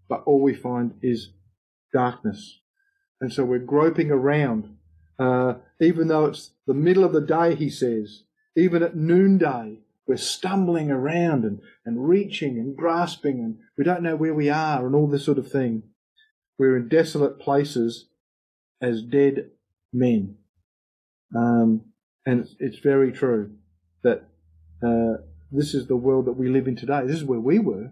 but 0.08 0.24
all 0.26 0.42
we 0.42 0.54
find 0.54 0.94
is 1.02 1.32
darkness. 1.92 2.60
And 3.20 3.34
so 3.34 3.44
we're 3.44 3.58
groping 3.58 4.12
around, 4.12 4.78
uh, 5.18 5.56
even 5.82 6.08
though 6.08 6.26
it's 6.26 6.52
the 6.68 6.76
middle 6.76 7.04
of 7.04 7.14
the 7.14 7.22
day, 7.22 7.56
he 7.56 7.70
says, 7.70 8.24
even 8.56 8.84
at 8.84 8.96
noonday, 8.96 9.80
we're 10.08 10.18
stumbling 10.18 10.92
around 10.92 11.46
and, 11.46 11.60
and 11.84 12.08
reaching 12.08 12.60
and 12.60 12.78
grasping 12.78 13.40
and 13.40 13.58
we 13.76 13.84
don't 13.84 14.04
know 14.04 14.16
where 14.16 14.36
we 14.36 14.50
are 14.50 14.86
and 14.86 14.96
all 14.96 15.08
this 15.08 15.26
sort 15.26 15.40
of 15.40 15.52
thing. 15.52 15.82
We're 16.60 16.78
in 16.78 16.90
desolate 16.90 17.40
places 17.40 18.06
as 18.82 19.02
dead 19.02 19.50
men. 19.92 20.38
Um, 21.36 21.82
and 22.28 22.46
it's 22.60 22.80
very 22.80 23.14
true 23.14 23.52
that 24.04 24.28
uh, 24.86 25.24
this 25.50 25.74
is 25.74 25.88
the 25.88 25.96
world 25.96 26.26
that 26.26 26.34
we 26.34 26.50
live 26.50 26.68
in 26.68 26.76
today. 26.76 27.04
This 27.06 27.16
is 27.16 27.24
where 27.24 27.40
we 27.40 27.58
were. 27.58 27.92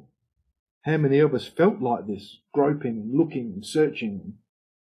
How 0.83 0.97
many 0.97 1.19
of 1.19 1.33
us 1.33 1.47
felt 1.47 1.79
like 1.79 2.05
this, 2.05 2.39
groping 2.53 2.97
and 2.97 3.17
looking 3.17 3.53
and 3.55 3.65
searching, 3.65 4.33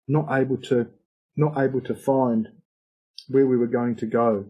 not 0.09 0.27
able 0.37 0.57
to, 0.63 0.89
not 1.37 1.57
able 1.57 1.81
to 1.83 1.95
find 1.95 2.49
where 3.29 3.47
we 3.47 3.57
were 3.57 3.69
going 3.69 3.95
to 3.97 4.07
go? 4.07 4.47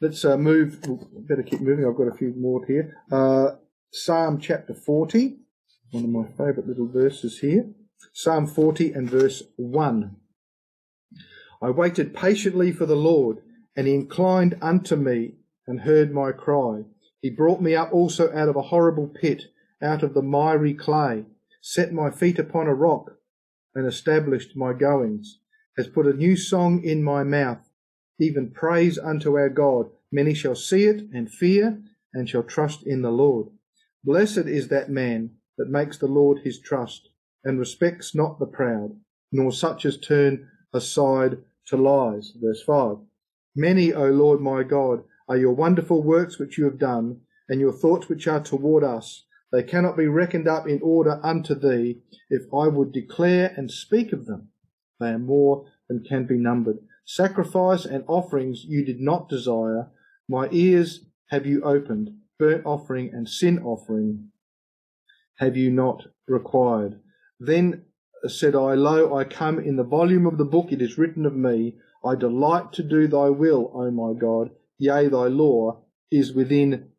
Let's 0.00 0.24
uh, 0.24 0.36
move. 0.36 0.80
Better 1.26 1.42
keep 1.42 1.60
moving. 1.60 1.84
I've 1.84 1.96
got 1.96 2.14
a 2.14 2.16
few 2.16 2.32
more 2.38 2.64
here. 2.64 2.96
Uh, 3.10 3.56
Psalm 3.90 4.38
chapter 4.38 4.72
40, 4.72 5.36
one 5.90 6.04
of 6.04 6.10
my 6.10 6.28
favourite 6.28 6.68
little 6.68 6.88
verses 6.88 7.40
here. 7.40 7.66
Psalm 8.12 8.46
40 8.46 8.92
and 8.92 9.10
verse 9.10 9.42
1. 9.56 10.14
I 11.60 11.70
waited 11.70 12.14
patiently 12.14 12.70
for 12.70 12.86
the 12.86 12.94
Lord 12.94 13.38
and 13.76 13.86
he 13.86 13.94
inclined 13.94 14.56
unto 14.62 14.96
me 14.96 15.34
and 15.66 15.80
heard 15.80 16.12
my 16.12 16.32
cry. 16.32 16.82
He 17.20 17.30
brought 17.30 17.62
me 17.62 17.74
up 17.74 17.92
also 17.92 18.32
out 18.32 18.48
of 18.48 18.56
a 18.56 18.62
horrible 18.62 19.08
pit, 19.08 19.44
out 19.82 20.02
of 20.02 20.14
the 20.14 20.22
miry 20.22 20.74
clay, 20.74 21.24
set 21.60 21.92
my 21.92 22.10
feet 22.10 22.38
upon 22.38 22.66
a 22.66 22.74
rock, 22.74 23.12
and 23.74 23.86
established 23.86 24.56
my 24.56 24.72
goings, 24.72 25.38
has 25.76 25.88
put 25.88 26.06
a 26.06 26.12
new 26.12 26.36
song 26.36 26.82
in 26.84 27.02
my 27.02 27.24
mouth, 27.24 27.70
even 28.20 28.50
praise 28.50 28.98
unto 28.98 29.36
our 29.36 29.48
God. 29.48 29.86
Many 30.12 30.34
shall 30.34 30.54
see 30.54 30.84
it 30.84 31.02
and 31.12 31.30
fear, 31.30 31.82
and 32.12 32.28
shall 32.28 32.44
trust 32.44 32.86
in 32.86 33.02
the 33.02 33.10
Lord. 33.10 33.48
Blessed 34.04 34.46
is 34.46 34.68
that 34.68 34.90
man 34.90 35.30
that 35.58 35.70
makes 35.70 35.98
the 35.98 36.06
Lord 36.06 36.40
his 36.44 36.60
trust, 36.60 37.08
and 37.42 37.58
respects 37.58 38.14
not 38.14 38.38
the 38.38 38.46
proud, 38.46 38.96
nor 39.32 39.50
such 39.50 39.84
as 39.84 39.98
turn 39.98 40.48
aside 40.72 41.38
to 41.66 41.76
lies. 41.76 42.32
Verse 42.40 42.62
5. 42.62 42.98
Many, 43.56 43.92
O 43.92 44.10
Lord 44.10 44.40
my 44.40 44.62
God, 44.62 45.04
are 45.28 45.36
your 45.36 45.52
wonderful 45.52 46.02
works 46.02 46.38
which 46.38 46.58
you 46.58 46.64
have 46.64 46.78
done, 46.78 47.20
and 47.48 47.60
your 47.60 47.72
thoughts 47.72 48.08
which 48.08 48.26
are 48.26 48.42
toward 48.42 48.82
us. 48.82 49.24
They 49.52 49.62
cannot 49.62 49.96
be 49.96 50.06
reckoned 50.06 50.48
up 50.48 50.66
in 50.66 50.80
order 50.82 51.20
unto 51.22 51.54
thee, 51.54 52.00
if 52.28 52.42
I 52.52 52.66
would 52.68 52.92
declare 52.92 53.54
and 53.56 53.70
speak 53.70 54.12
of 54.12 54.26
them. 54.26 54.48
They 54.98 55.10
are 55.10 55.18
more 55.18 55.66
than 55.88 56.02
can 56.02 56.26
be 56.26 56.36
numbered. 56.36 56.78
Sacrifice 57.04 57.84
and 57.84 58.04
offerings 58.08 58.64
you 58.64 58.84
did 58.84 59.00
not 59.00 59.28
desire. 59.28 59.90
My 60.28 60.48
ears 60.50 61.06
have 61.28 61.46
you 61.46 61.62
opened. 61.62 62.10
Burnt 62.38 62.66
offering 62.66 63.10
and 63.12 63.28
sin 63.28 63.60
offering 63.60 64.30
have 65.36 65.56
you 65.56 65.70
not 65.70 66.06
required. 66.26 67.00
Then 67.38 67.84
said 68.26 68.54
I, 68.54 68.74
Lo, 68.74 69.14
I 69.16 69.24
come 69.24 69.58
in 69.58 69.76
the 69.76 69.84
volume 69.84 70.26
of 70.26 70.38
the 70.38 70.44
book, 70.44 70.72
it 70.72 70.80
is 70.80 70.98
written 70.98 71.26
of 71.26 71.36
me, 71.36 71.74
I 72.04 72.14
delight 72.14 72.72
to 72.74 72.82
do 72.82 73.08
thy 73.08 73.30
will, 73.30 73.70
O 73.74 73.90
my 73.90 74.18
God. 74.18 74.50
Yea, 74.78 75.08
thy 75.08 75.26
law 75.28 75.84
is 76.10 76.32
within 76.32 76.90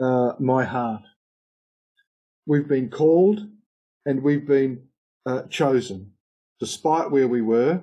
uh, 0.00 0.32
my 0.38 0.64
heart. 0.64 1.02
We've 2.46 2.68
been 2.68 2.90
called 2.90 3.46
and 4.04 4.22
we've 4.22 4.46
been 4.46 4.88
uh, 5.26 5.42
chosen, 5.50 6.12
despite 6.60 7.10
where 7.10 7.28
we 7.28 7.42
were, 7.42 7.82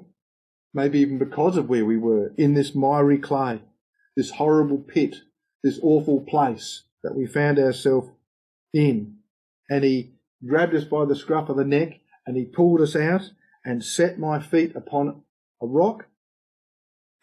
maybe 0.73 0.99
even 0.99 1.17
because 1.17 1.55
of 1.55 1.69
where 1.69 1.85
we 1.85 1.97
were, 1.97 2.33
in 2.38 2.55
this 2.55 2.75
miry 2.75 3.19
clay, 3.19 3.61
this 4.17 4.31
horrible 4.31 4.79
pit, 4.79 5.15
this 5.63 5.79
awful 5.81 6.21
place 6.21 6.83
that 7.03 7.15
we 7.15 7.25
found 7.25 7.59
ourselves 7.59 8.09
in. 8.73 9.17
And 9.69 9.83
he 9.83 10.15
grabbed 10.45 10.75
us 10.75 10.83
by 10.83 11.05
the 11.05 11.15
scruff 11.15 11.49
of 11.49 11.57
the 11.57 11.63
neck 11.63 11.99
and 12.25 12.35
he 12.35 12.45
pulled 12.45 12.81
us 12.81 12.95
out 12.95 13.29
and 13.63 13.83
set 13.83 14.19
my 14.19 14.41
feet 14.41 14.75
upon 14.75 15.21
a 15.61 15.67
rock 15.67 16.07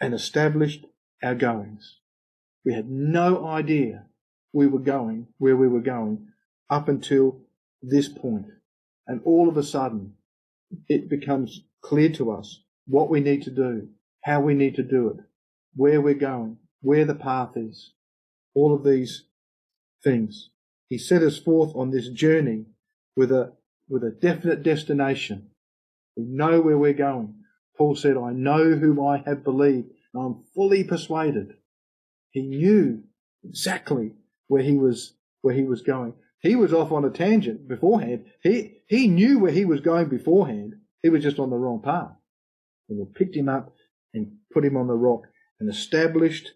and 0.03 0.13
established 0.13 0.85
our 1.23 1.37
goings. 1.37 1.99
We 2.65 2.75
had 2.75 2.91
no 2.91 3.47
idea 3.47 4.07
we 4.53 4.67
were 4.67 4.81
going 4.81 5.29
where 5.39 5.57
we 5.57 5.69
were 5.69 5.81
going 5.81 6.27
up 6.69 6.89
until 6.89 7.39
this 7.81 8.09
point. 8.09 8.47
And 9.07 9.21
all 9.25 9.49
of 9.49 9.57
a 9.57 9.63
sudden, 9.63 10.15
it 10.89 11.09
becomes 11.09 11.63
clear 11.83 12.11
to 12.15 12.33
us 12.33 12.63
what 12.87 13.11
we 13.11 13.21
need 13.21 13.43
to 13.45 13.51
do, 13.51 13.89
how 14.23 14.41
we 14.41 14.55
need 14.55 14.75
to 14.75 14.83
do 14.83 15.09
it, 15.09 15.17
where 15.77 16.01
we're 16.01 16.15
going, 16.15 16.59
where 16.81 17.05
the 17.05 17.15
path 17.15 17.57
is, 17.57 17.93
all 18.55 18.75
of 18.75 18.83
these 18.83 19.25
things. 20.03 20.51
He 20.89 20.99
set 20.99 21.23
us 21.23 21.39
forth 21.39 21.77
on 21.77 21.93
this 21.93 22.09
journey 22.09 22.67
with 23.17 23.31
a, 23.31 23.53
with 23.89 24.03
a 24.03 24.11
definite 24.11 24.65
destination. 24.65 25.51
We 26.17 26.25
know 26.25 26.61
where 26.61 26.77
we're 26.77 26.93
going. 26.93 27.42
Paul 27.77 27.97
said, 27.97 28.17
I 28.17 28.33
know 28.33 28.75
whom 28.75 29.01
I 29.01 29.23
have 29.27 29.45
believed, 29.45 29.91
and 30.13 30.23
I'm 30.23 30.45
fully 30.55 30.85
persuaded. 30.85 31.55
He 32.31 32.43
knew 32.43 33.03
exactly 33.45 34.13
where 34.49 34.63
he 34.63 34.77
was, 34.77 35.15
where 35.41 35.55
he 35.55 35.65
was 35.65 35.83
going. 35.83 36.15
He 36.41 36.57
was 36.57 36.73
off 36.73 36.93
on 36.93 37.05
a 37.05 37.11
tangent 37.11 37.69
beforehand. 37.69 38.27
He, 38.43 38.79
he 38.89 39.07
knew 39.07 39.39
where 39.39 39.53
he 39.53 39.65
was 39.65 39.81
going 39.81 40.09
beforehand. 40.09 40.75
He 41.03 41.09
was 41.09 41.23
just 41.23 41.39
on 41.39 41.51
the 41.51 41.57
wrong 41.57 41.81
path. 41.83 42.13
And 42.89 42.99
we 42.99 43.07
picked 43.15 43.37
him 43.37 43.49
up 43.49 43.73
and 44.13 44.33
put 44.53 44.65
him 44.65 44.77
on 44.77 44.89
the 44.89 44.95
rock 44.95 45.23
and 45.61 45.71
established, 45.71 46.53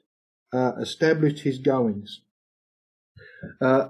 uh, 0.52 0.72
established 0.80 1.40
his 1.40 1.58
goings. 1.58 2.22
Uh, 3.60 3.88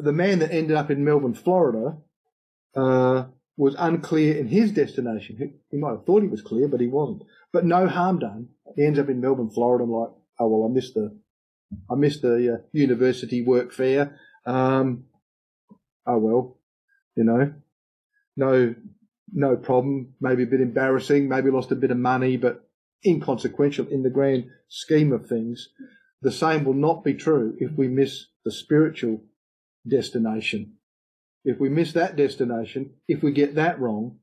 the 0.00 0.12
man 0.12 0.38
that 0.40 0.52
ended 0.52 0.76
up 0.76 0.90
in 0.90 1.04
Melbourne, 1.04 1.34
Florida, 1.34 1.98
uh, 2.74 3.24
was 3.58 3.74
unclear 3.76 4.38
in 4.38 4.46
his 4.46 4.70
destination. 4.70 5.36
He, 5.36 5.76
he, 5.76 5.80
might 5.80 5.90
have 5.90 6.06
thought 6.06 6.22
he 6.22 6.28
was 6.28 6.42
clear, 6.42 6.68
but 6.68 6.80
he 6.80 6.86
wasn't. 6.86 7.24
But 7.52 7.64
no 7.64 7.88
harm 7.88 8.20
done. 8.20 8.50
He 8.76 8.86
ends 8.86 9.00
up 9.00 9.08
in 9.08 9.20
Melbourne, 9.20 9.50
Florida, 9.50 9.82
and 9.82 9.92
like, 9.92 10.10
oh 10.38 10.46
well, 10.46 10.70
I 10.70 10.72
missed 10.72 10.94
the, 10.94 11.18
I 11.90 11.96
missed 11.96 12.22
the 12.22 12.54
uh, 12.54 12.56
university 12.72 13.42
work 13.42 13.72
fair. 13.72 14.16
Um, 14.46 15.06
oh 16.06 16.18
well, 16.18 16.58
you 17.16 17.24
know, 17.24 17.52
no, 18.36 18.76
no 19.32 19.56
problem. 19.56 20.14
Maybe 20.20 20.44
a 20.44 20.46
bit 20.46 20.60
embarrassing. 20.60 21.28
Maybe 21.28 21.50
lost 21.50 21.72
a 21.72 21.76
bit 21.76 21.90
of 21.90 21.98
money, 21.98 22.36
but 22.36 22.64
inconsequential 23.04 23.88
in 23.88 24.04
the 24.04 24.10
grand 24.10 24.44
scheme 24.68 25.12
of 25.12 25.26
things. 25.26 25.68
The 26.22 26.32
same 26.32 26.64
will 26.64 26.74
not 26.74 27.02
be 27.02 27.14
true 27.14 27.56
if 27.58 27.72
we 27.72 27.88
miss 27.88 28.26
the 28.44 28.52
spiritual 28.52 29.24
destination. 29.86 30.77
If 31.48 31.58
we 31.58 31.70
miss 31.70 31.94
that 31.94 32.14
destination, 32.14 32.90
if 33.08 33.22
we 33.22 33.32
get 33.32 33.54
that 33.54 33.80
wrong, 33.80 34.18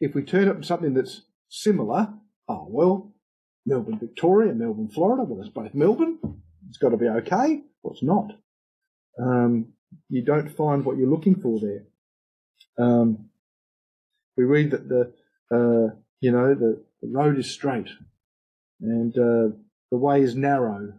if 0.00 0.14
we 0.14 0.22
turn 0.22 0.48
up 0.48 0.64
something 0.64 0.94
that's 0.94 1.20
similar, 1.50 2.14
oh 2.48 2.66
well, 2.70 3.12
Melbourne, 3.66 3.98
Victoria, 3.98 4.54
Melbourne, 4.54 4.88
Florida, 4.88 5.24
well, 5.24 5.44
it's 5.44 5.52
both 5.52 5.74
Melbourne. 5.74 6.18
It's 6.66 6.78
got 6.78 6.88
to 6.88 6.96
be 6.96 7.06
okay. 7.06 7.60
Well, 7.82 7.92
it's 7.92 8.02
not. 8.02 8.32
Um, 9.20 9.74
you 10.08 10.22
don't 10.22 10.48
find 10.48 10.86
what 10.86 10.96
you're 10.96 11.06
looking 11.06 11.34
for 11.34 11.60
there. 11.60 11.84
Um, 12.78 13.28
we 14.38 14.44
read 14.44 14.70
that 14.70 14.88
the, 14.88 15.12
uh, 15.52 15.94
you 16.20 16.32
know, 16.32 16.54
the, 16.54 16.82
the, 17.02 17.08
road 17.08 17.38
is 17.38 17.50
straight 17.50 17.90
and 18.80 19.12
uh, 19.18 19.54
the 19.90 19.98
way 19.98 20.22
is 20.22 20.34
narrow 20.34 20.94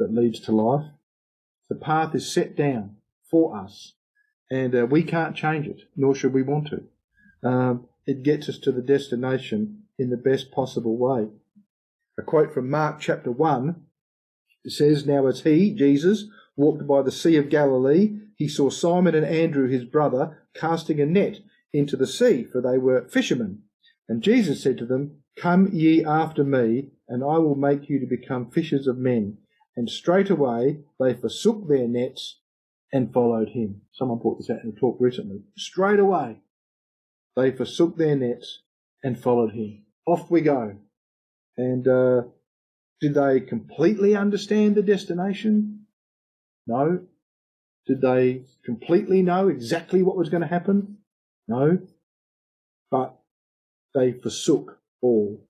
that 0.00 0.12
leads 0.12 0.40
to 0.40 0.52
life. 0.52 0.86
The 1.68 1.76
path 1.76 2.16
is 2.16 2.28
set 2.30 2.56
down 2.56 2.96
for 3.30 3.56
us 3.56 3.92
and 4.50 4.74
uh, 4.74 4.86
we 4.86 5.02
can't 5.02 5.36
change 5.36 5.66
it, 5.66 5.82
nor 5.96 6.14
should 6.14 6.32
we 6.32 6.42
want 6.42 6.68
to. 6.68 7.48
Um, 7.48 7.88
it 8.06 8.22
gets 8.22 8.48
us 8.48 8.58
to 8.60 8.72
the 8.72 8.82
destination 8.82 9.84
in 9.98 10.10
the 10.10 10.16
best 10.16 10.50
possible 10.50 10.96
way. 10.96 11.28
A 12.18 12.22
quote 12.22 12.52
from 12.52 12.70
Mark 12.70 13.00
chapter 13.00 13.30
1 13.30 13.82
says, 14.66 15.06
Now 15.06 15.26
as 15.26 15.40
he, 15.40 15.74
Jesus, 15.74 16.26
walked 16.56 16.86
by 16.86 17.02
the 17.02 17.12
Sea 17.12 17.36
of 17.36 17.48
Galilee, 17.48 18.18
he 18.36 18.48
saw 18.48 18.70
Simon 18.70 19.14
and 19.14 19.26
Andrew, 19.26 19.68
his 19.68 19.84
brother, 19.84 20.46
casting 20.54 21.00
a 21.00 21.06
net 21.06 21.40
into 21.72 21.96
the 21.96 22.06
sea, 22.06 22.44
for 22.44 22.60
they 22.60 22.78
were 22.78 23.08
fishermen. 23.08 23.62
And 24.08 24.22
Jesus 24.22 24.62
said 24.62 24.78
to 24.78 24.86
them, 24.86 25.22
Come 25.36 25.70
ye 25.72 26.04
after 26.04 26.44
me, 26.44 26.90
and 27.08 27.22
I 27.22 27.38
will 27.38 27.56
make 27.56 27.88
you 27.88 27.98
to 28.00 28.06
become 28.06 28.50
fishers 28.50 28.86
of 28.86 28.98
men. 28.98 29.38
And 29.76 29.90
straightway 29.90 30.78
they 31.00 31.14
forsook 31.14 31.68
their 31.68 31.88
nets 31.88 32.40
and 32.94 33.12
followed 33.12 33.48
him. 33.48 33.82
Someone 33.92 34.20
brought 34.20 34.38
this 34.38 34.48
out 34.48 34.62
in 34.62 34.72
a 34.74 34.80
talk 34.80 34.96
recently. 35.00 35.42
Straight 35.58 35.98
away 35.98 36.38
they 37.36 37.50
forsook 37.50 37.96
their 37.96 38.14
nets 38.14 38.62
and 39.02 39.20
followed 39.20 39.52
him. 39.52 39.82
Off 40.06 40.30
we 40.30 40.40
go. 40.40 40.76
And 41.56 41.88
uh, 41.88 42.22
did 43.00 43.14
they 43.14 43.40
completely 43.40 44.14
understand 44.14 44.76
the 44.76 44.82
destination? 44.82 45.86
No. 46.68 47.00
Did 47.86 48.00
they 48.00 48.44
completely 48.64 49.22
know 49.22 49.48
exactly 49.48 50.02
what 50.02 50.16
was 50.16 50.28
going 50.28 50.42
to 50.42 50.48
happen? 50.48 50.98
No. 51.48 51.78
But 52.92 53.16
they 53.92 54.12
forsook 54.12 54.78
all 55.02 55.44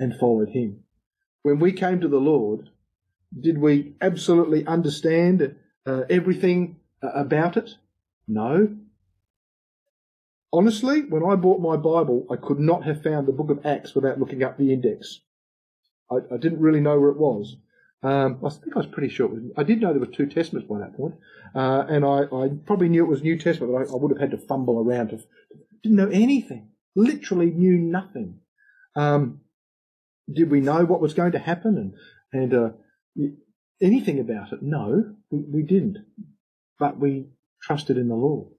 and 0.00 0.18
followed 0.18 0.48
him. 0.48 0.80
When 1.42 1.60
we 1.60 1.72
came 1.72 2.00
to 2.00 2.08
the 2.08 2.18
Lord, 2.18 2.70
did 3.38 3.58
we 3.58 3.94
absolutely 4.00 4.66
understand 4.66 5.54
uh, 5.86 6.02
everything 6.08 6.76
uh, 7.02 7.08
about 7.08 7.56
it? 7.56 7.70
No. 8.28 8.76
Honestly, 10.52 11.02
when 11.02 11.24
I 11.24 11.34
bought 11.34 11.60
my 11.60 11.76
Bible, 11.76 12.26
I 12.30 12.36
could 12.36 12.60
not 12.60 12.84
have 12.84 13.02
found 13.02 13.26
the 13.26 13.32
book 13.32 13.50
of 13.50 13.64
Acts 13.64 13.94
without 13.94 14.18
looking 14.18 14.42
up 14.42 14.58
the 14.58 14.72
index. 14.72 15.20
I, 16.10 16.16
I 16.34 16.36
didn't 16.36 16.60
really 16.60 16.80
know 16.80 17.00
where 17.00 17.10
it 17.10 17.18
was. 17.18 17.56
Um, 18.02 18.40
I 18.44 18.50
think 18.50 18.74
I 18.74 18.80
was 18.80 18.88
pretty 18.88 19.08
sure. 19.08 19.28
Was, 19.28 19.42
I 19.56 19.62
did 19.62 19.80
know 19.80 19.92
there 19.92 20.00
were 20.00 20.06
two 20.06 20.26
testaments 20.26 20.68
by 20.68 20.80
that 20.80 20.96
point, 20.96 21.14
uh, 21.54 21.84
and 21.88 22.04
I, 22.04 22.24
I, 22.24 22.50
probably 22.66 22.88
knew 22.88 23.04
it 23.04 23.08
was 23.08 23.22
New 23.22 23.38
Testament, 23.38 23.72
but 23.72 23.78
I, 23.78 23.92
I, 23.92 23.96
would 23.96 24.10
have 24.10 24.20
had 24.20 24.32
to 24.32 24.46
fumble 24.46 24.80
around 24.80 25.10
to. 25.10 25.20
Didn't 25.82 25.98
know 25.98 26.08
anything. 26.08 26.70
Literally 26.96 27.50
knew 27.50 27.78
nothing. 27.78 28.40
Um, 28.96 29.40
did 30.32 30.50
we 30.50 30.60
know 30.60 30.84
what 30.84 31.00
was 31.00 31.14
going 31.14 31.32
to 31.32 31.38
happen 31.38 31.76
and 31.78 31.94
and 32.32 32.54
uh, 32.54 32.70
anything 33.80 34.18
about 34.18 34.52
it? 34.52 34.62
No, 34.62 35.14
we, 35.32 35.40
we, 35.40 35.62
didn't. 35.62 35.98
But 36.78 36.98
we 36.98 37.26
trusted 37.62 37.96
in 37.96 38.08
the 38.08 38.14
Lord, 38.14 38.52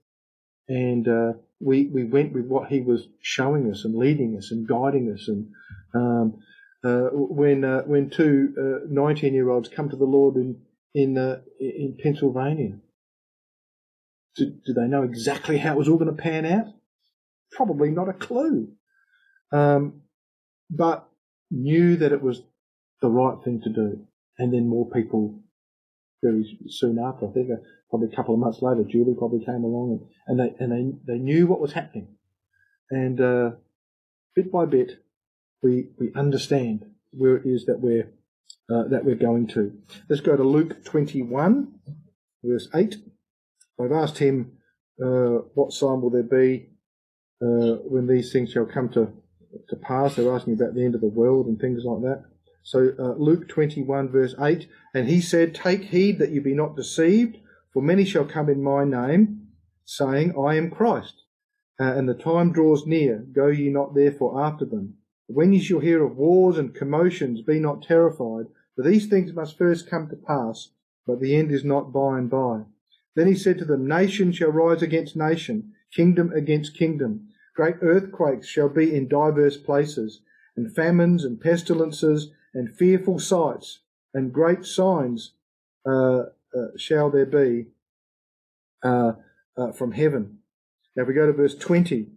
and 0.68 1.08
uh, 1.08 1.34
we 1.60 1.88
we 1.88 2.04
went 2.04 2.34
with 2.34 2.46
what 2.46 2.70
He 2.70 2.82
was 2.82 3.08
showing 3.22 3.72
us 3.72 3.86
and 3.86 3.96
leading 3.96 4.36
us 4.38 4.52
and 4.52 4.68
guiding 4.68 5.12
us 5.14 5.28
and. 5.28 5.48
Um, 5.96 6.40
uh, 6.86 7.08
when 7.14 7.64
uh, 7.64 7.82
when 7.84 8.10
two 8.10 8.54
uh, 8.60 8.86
19 8.90 9.34
year 9.34 9.50
olds 9.50 9.70
come 9.70 9.90
to 9.90 9.96
the 9.96 10.04
Lord 10.04 10.36
in 10.36 10.58
in 10.94 11.18
uh, 11.18 11.40
in 11.60 11.98
Pennsylvania. 12.02 12.78
Do, 14.36 14.52
do, 14.66 14.74
they 14.74 14.88
know 14.88 15.04
exactly 15.04 15.60
how 15.60 15.74
it 15.74 15.78
was 15.78 15.88
all 15.88 15.98
going 15.98 16.14
to 16.14 16.22
pan 16.22 16.46
out? 16.46 16.66
Probably 17.52 17.92
not 17.92 18.10
a 18.10 18.14
clue. 18.14 18.68
Um, 19.52 20.02
but 20.72 21.08
knew 21.52 21.98
that 21.98 22.12
it 22.12 22.22
was 22.22 22.42
the 23.02 23.10
right 23.10 23.38
thing 23.44 23.62
to 23.62 23.70
do. 23.70 24.08
And 24.40 24.52
then 24.52 24.68
more 24.68 24.90
people 24.90 25.43
very 26.24 26.58
soon 26.68 26.98
after, 26.98 27.28
I 27.28 27.32
think 27.32 27.52
uh, 27.52 27.62
probably 27.90 28.08
a 28.12 28.16
couple 28.16 28.34
of 28.34 28.40
months 28.40 28.62
later, 28.62 28.84
Julie 28.84 29.16
probably 29.18 29.46
came 29.46 29.64
along 29.64 30.00
and, 30.28 30.40
and 30.40 30.40
they, 30.40 30.64
and 30.64 30.72
they, 30.72 31.14
they 31.14 31.20
knew 31.20 31.46
what 31.46 31.60
was 31.60 31.74
happening. 31.74 32.08
And, 32.90 33.20
uh, 33.22 33.52
bit 34.36 34.52
by 34.52 34.66
bit, 34.66 35.04
we, 35.62 35.90
we 36.00 36.12
understand 36.16 36.86
where 37.12 37.36
it 37.36 37.46
is 37.46 37.66
that 37.66 37.80
we're, 37.80 38.10
uh, 38.74 38.88
that 38.90 39.06
we're 39.06 39.16
going 39.16 39.48
to. 39.48 39.74
Let's 40.10 40.22
go 40.22 40.36
to 40.36 40.44
Luke 40.44 40.84
21, 40.86 41.74
verse 42.44 42.68
8. 42.74 42.96
I've 43.80 43.92
asked 43.92 44.18
him, 44.18 44.54
uh, 45.04 45.42
what 45.54 45.74
sign 45.74 46.02
will 46.02 46.10
there 46.10 46.24
be 46.24 46.70
uh, 47.42 47.82
when 47.84 48.08
these 48.08 48.32
things 48.32 48.52
shall 48.52 48.66
come 48.66 48.90
to, 48.90 49.12
to 49.70 49.76
pass? 49.76 50.16
They're 50.16 50.34
asking 50.34 50.54
about 50.54 50.76
the 50.76 50.86
end 50.86 50.96
of 50.96 51.02
the 51.02 51.08
world 51.08 51.48
and 51.48 51.60
things 51.60 51.84
like 51.84 52.02
that. 52.02 52.24
So 52.64 52.94
uh, 52.98 53.16
Luke 53.22 53.50
21, 53.50 54.10
verse 54.10 54.36
8, 54.40 54.68
and 54.94 55.08
he 55.10 55.20
said, 55.20 55.54
Take 55.54 55.84
heed 55.84 56.18
that 56.20 56.32
you 56.32 56.42
be 56.42 56.54
not 56.54 56.78
deceived, 56.78 57.38
for 57.74 57.82
many 57.84 58.06
shall 58.06 58.26
come 58.26 58.50
in 58.50 58.64
my 58.64 58.86
name, 58.86 59.50
saying, 59.84 60.34
I 60.40 60.56
am 60.56 60.72
Christ. 60.72 61.24
Uh, 61.80 61.94
and 61.96 62.08
the 62.08 62.14
time 62.14 62.54
draws 62.54 62.88
near. 62.88 63.26
Go 63.34 63.48
ye 63.48 63.70
not 63.70 63.94
therefore 63.94 64.42
after 64.42 64.64
them. 64.64 64.96
When 65.28 65.52
ye 65.52 65.60
shall 65.60 65.80
hear 65.80 66.04
of 66.04 66.16
wars 66.16 66.58
and 66.58 66.74
commotions, 66.74 67.42
be 67.42 67.60
not 67.60 67.82
terrified, 67.82 68.46
for 68.76 68.84
these 68.84 69.08
things 69.08 69.34
must 69.34 69.58
first 69.58 69.90
come 69.90 70.08
to 70.10 70.16
pass, 70.16 70.70
but 71.06 71.20
the 71.20 71.36
end 71.36 71.52
is 71.52 71.66
not 71.66 71.92
by 71.92 72.18
and 72.18 72.30
by. 72.30 72.64
Then 73.16 73.28
he 73.28 73.36
said 73.36 73.58
to 73.60 73.66
them, 73.66 73.88
Nation 73.88 74.32
shall 74.32 74.52
rise 74.52 74.82
against 74.82 75.16
nation, 75.16 75.74
kingdom 75.94 76.32
against 76.32 76.78
kingdom. 76.78 77.28
Great 77.56 77.76
earthquakes 77.82 78.48
shall 78.48 78.70
be 78.70 78.96
in 78.96 79.08
divers 79.08 79.58
places, 79.58 80.22
and 80.56 80.74
famines 80.74 81.26
and 81.26 81.42
pestilences 81.42 82.32
and 82.54 82.76
fearful 82.76 83.20
sights, 83.20 83.80
and 84.14 84.34
great 84.34 84.66
signs 84.66 85.34
uh, 85.86 86.24
uh, 86.56 86.68
shall 86.78 87.10
there 87.10 87.26
be 87.26 87.68
uh, 88.84 89.14
uh 89.58 89.72
from 89.72 89.92
heaven. 89.92 90.40
Now, 90.96 91.04
we 91.04 91.14
go 91.14 91.26
to 91.26 91.34
verse 91.34 91.56
20, 91.56 92.08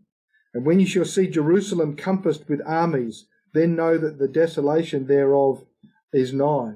and 0.55 0.67
when 0.67 0.81
you 0.81 0.87
shall 0.87 1.05
see 1.05 1.27
Jerusalem 1.29 1.97
compassed 1.97 2.49
with 2.49 2.61
armies, 2.67 3.27
then 3.55 3.75
know 3.75 3.97
that 3.97 4.19
the 4.19 4.29
desolation 4.29 5.07
thereof 5.07 5.65
is 6.13 6.33
nigh. 6.33 6.75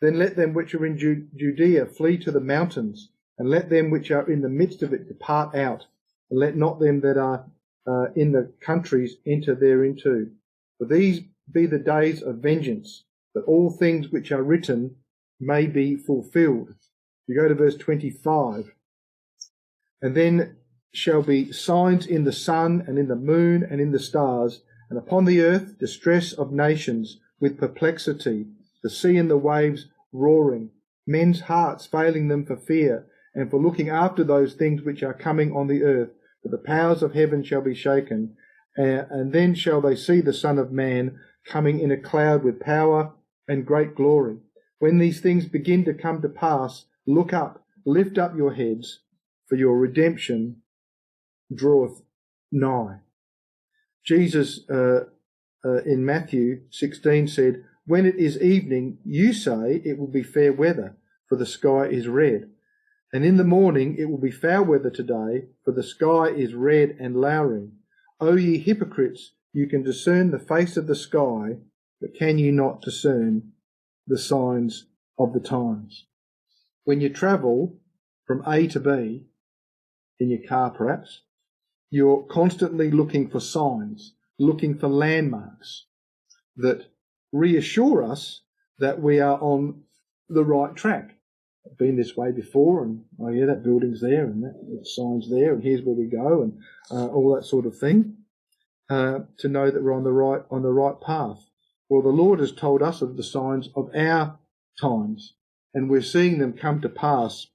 Then 0.00 0.18
let 0.18 0.36
them 0.36 0.54
which 0.54 0.74
are 0.74 0.86
in 0.86 0.98
Judea 1.36 1.86
flee 1.86 2.18
to 2.18 2.30
the 2.30 2.40
mountains, 2.40 3.10
and 3.38 3.48
let 3.48 3.70
them 3.70 3.90
which 3.90 4.10
are 4.10 4.28
in 4.30 4.42
the 4.42 4.48
midst 4.48 4.82
of 4.82 4.92
it 4.92 5.08
depart 5.08 5.54
out, 5.54 5.86
and 6.30 6.38
let 6.38 6.56
not 6.56 6.80
them 6.80 7.00
that 7.00 7.16
are 7.16 7.44
uh, 7.86 8.12
in 8.14 8.32
the 8.32 8.52
countries 8.60 9.16
enter 9.26 9.54
thereinto. 9.54 10.30
For 10.78 10.84
these 10.86 11.22
be 11.52 11.66
the 11.66 11.78
days 11.78 12.22
of 12.22 12.36
vengeance, 12.36 13.04
that 13.34 13.44
all 13.44 13.70
things 13.70 14.10
which 14.10 14.32
are 14.32 14.42
written 14.42 14.96
may 15.40 15.66
be 15.66 15.96
fulfilled. 15.96 16.74
You 17.26 17.40
go 17.40 17.48
to 17.48 17.54
verse 17.54 17.76
25. 17.76 18.72
And 20.00 20.16
then 20.16 20.56
shall 20.92 21.22
be 21.22 21.52
signs 21.52 22.06
in 22.06 22.24
the 22.24 22.32
sun 22.32 22.84
and 22.86 22.98
in 22.98 23.08
the 23.08 23.16
moon 23.16 23.62
and 23.62 23.80
in 23.80 23.92
the 23.92 23.98
stars, 23.98 24.62
and 24.90 24.98
upon 24.98 25.24
the 25.24 25.40
earth 25.40 25.78
distress 25.78 26.32
of 26.32 26.52
nations 26.52 27.18
with 27.40 27.58
perplexity, 27.58 28.46
the 28.82 28.90
sea 28.90 29.16
and 29.16 29.30
the 29.30 29.36
waves 29.36 29.86
roaring, 30.12 30.70
men's 31.06 31.40
hearts 31.42 31.86
failing 31.86 32.28
them 32.28 32.44
for 32.44 32.56
fear, 32.56 33.06
and 33.34 33.50
for 33.50 33.60
looking 33.60 33.88
after 33.88 34.24
those 34.24 34.54
things 34.54 34.82
which 34.82 35.02
are 35.02 35.14
coming 35.14 35.54
on 35.54 35.66
the 35.66 35.82
earth. 35.82 36.10
For 36.42 36.48
the 36.48 36.58
powers 36.58 37.02
of 37.02 37.14
heaven 37.14 37.42
shall 37.42 37.60
be 37.60 37.74
shaken, 37.74 38.36
and 38.76 39.32
then 39.32 39.54
shall 39.54 39.80
they 39.80 39.96
see 39.96 40.20
the 40.20 40.32
Son 40.32 40.58
of 40.58 40.72
Man 40.72 41.18
coming 41.46 41.80
in 41.80 41.90
a 41.90 41.96
cloud 41.96 42.44
with 42.44 42.60
power 42.60 43.12
and 43.48 43.66
great 43.66 43.94
glory. 43.94 44.36
When 44.78 44.98
these 44.98 45.20
things 45.20 45.46
begin 45.46 45.84
to 45.86 45.94
come 45.94 46.22
to 46.22 46.28
pass, 46.28 46.84
look 47.06 47.32
up, 47.32 47.64
lift 47.84 48.18
up 48.18 48.36
your 48.36 48.54
heads, 48.54 49.00
for 49.48 49.56
your 49.56 49.76
redemption 49.78 50.62
draweth 51.52 52.02
nigh. 52.52 53.00
Jesus 54.04 54.60
uh, 54.70 55.04
uh, 55.64 55.82
in 55.84 56.04
Matthew 56.04 56.62
16 56.70 57.28
said, 57.28 57.64
When 57.86 58.06
it 58.06 58.16
is 58.16 58.40
evening, 58.40 58.98
you 59.04 59.32
say 59.32 59.82
it 59.84 59.98
will 59.98 60.10
be 60.10 60.22
fair 60.22 60.52
weather, 60.52 60.96
for 61.28 61.36
the 61.36 61.46
sky 61.46 61.86
is 61.86 62.08
red. 62.08 62.50
And 63.12 63.24
in 63.24 63.38
the 63.38 63.44
morning 63.44 63.96
it 63.98 64.06
will 64.06 64.20
be 64.20 64.30
foul 64.30 64.64
weather 64.64 64.90
today, 64.90 65.48
for 65.64 65.72
the 65.72 65.82
sky 65.82 66.28
is 66.28 66.54
red 66.54 66.96
and 67.00 67.16
lowering. 67.16 67.72
O 68.20 68.34
ye 68.34 68.58
hypocrites, 68.58 69.32
you 69.52 69.68
can 69.68 69.82
discern 69.84 70.30
the 70.30 70.38
face 70.40 70.76
of 70.76 70.88
the 70.88 70.96
sky, 70.96 71.58
but 72.00 72.14
can 72.14 72.36
you 72.36 72.50
not 72.50 72.82
discern 72.82 73.52
the 74.06 74.18
signs 74.18 74.86
of 75.18 75.32
the 75.32 75.40
times? 75.40 76.06
When 76.84 77.00
you 77.00 77.10
travel 77.10 77.78
from 78.26 78.42
A 78.46 78.66
to 78.68 78.80
B, 78.80 79.26
in 80.18 80.30
your 80.30 80.42
car 80.48 80.70
perhaps, 80.70 81.22
you're 81.90 82.24
constantly 82.24 82.90
looking 82.90 83.28
for 83.28 83.40
signs, 83.40 84.14
looking 84.38 84.76
for 84.76 84.88
landmarks 84.88 85.86
that 86.56 86.90
reassure 87.32 88.02
us 88.02 88.42
that 88.78 89.00
we 89.00 89.20
are 89.20 89.38
on 89.40 89.84
the 90.28 90.44
right 90.44 90.74
track. 90.74 91.17
Been 91.76 91.96
this 91.96 92.16
way 92.16 92.32
before, 92.32 92.82
and 92.82 93.04
oh 93.20 93.28
yeah, 93.28 93.46
that 93.46 93.62
building's 93.62 94.00
there, 94.00 94.24
and 94.24 94.42
that, 94.42 94.54
that 94.70 94.86
sign's 94.86 95.30
there, 95.30 95.52
and 95.52 95.62
here's 95.62 95.82
where 95.82 95.94
we 95.94 96.06
go, 96.06 96.42
and 96.42 96.58
uh, 96.90 97.06
all 97.08 97.34
that 97.34 97.44
sort 97.44 97.66
of 97.66 97.78
thing, 97.78 98.16
uh, 98.88 99.20
to 99.38 99.48
know 99.48 99.70
that 99.70 99.82
we're 99.82 99.92
on 99.92 100.04
the 100.04 100.12
right 100.12 100.42
on 100.50 100.62
the 100.62 100.72
right 100.72 100.98
path. 101.00 101.38
Well, 101.88 102.02
the 102.02 102.08
Lord 102.08 102.40
has 102.40 102.52
told 102.52 102.82
us 102.82 103.02
of 103.02 103.16
the 103.16 103.22
signs 103.22 103.68
of 103.76 103.90
our 103.94 104.38
times, 104.80 105.34
and 105.74 105.90
we're 105.90 106.02
seeing 106.02 106.38
them 106.38 106.54
come 106.54 106.80
to 106.80 106.88
pass 106.88 107.46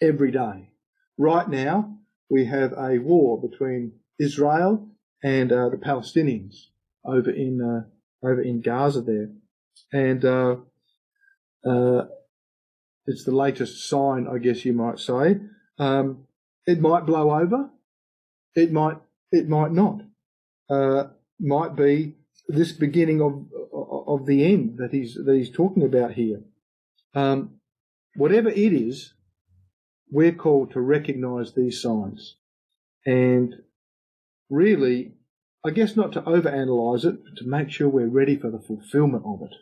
every 0.00 0.30
day. 0.30 0.70
Right 1.18 1.48
now, 1.48 1.98
we 2.30 2.46
have 2.46 2.72
a 2.78 2.98
war 2.98 3.40
between 3.40 3.92
Israel 4.18 4.88
and 5.22 5.52
uh, 5.52 5.68
the 5.68 5.76
Palestinians 5.76 6.66
over 7.04 7.30
in 7.30 7.60
uh, 7.60 8.26
over 8.26 8.42
in 8.42 8.60
Gaza 8.60 9.02
there, 9.02 9.30
and 9.92 10.24
uh, 10.24 10.56
uh, 11.64 12.06
it's 13.08 13.24
the 13.24 13.34
latest 13.34 13.88
sign, 13.88 14.28
I 14.32 14.38
guess 14.38 14.64
you 14.64 14.72
might 14.72 14.98
say. 14.98 15.40
Um, 15.78 16.26
it 16.66 16.80
might 16.80 17.06
blow 17.06 17.32
over, 17.32 17.70
it 18.54 18.70
might 18.72 18.98
it 19.32 19.48
might 19.48 19.72
not. 19.72 20.02
Uh, 20.70 21.08
might 21.40 21.74
be 21.74 22.14
this 22.46 22.72
beginning 22.72 23.20
of 23.22 23.46
of 24.06 24.26
the 24.26 24.44
end 24.44 24.78
that 24.78 24.92
he's 24.92 25.14
that 25.14 25.34
he's 25.34 25.50
talking 25.50 25.82
about 25.82 26.12
here. 26.12 26.42
Um, 27.14 27.60
whatever 28.14 28.50
it 28.50 28.72
is, 28.72 29.14
we're 30.10 30.32
called 30.32 30.72
to 30.72 30.80
recognize 30.80 31.54
these 31.54 31.80
signs 31.80 32.36
and 33.06 33.54
really, 34.50 35.14
I 35.64 35.70
guess 35.70 35.96
not 35.96 36.12
to 36.12 36.22
overanalyze 36.22 37.04
it, 37.04 37.24
but 37.24 37.36
to 37.38 37.46
make 37.46 37.70
sure 37.70 37.88
we're 37.88 38.06
ready 38.06 38.36
for 38.36 38.50
the 38.50 38.58
fulfillment 38.60 39.24
of 39.24 39.42
it. 39.42 39.54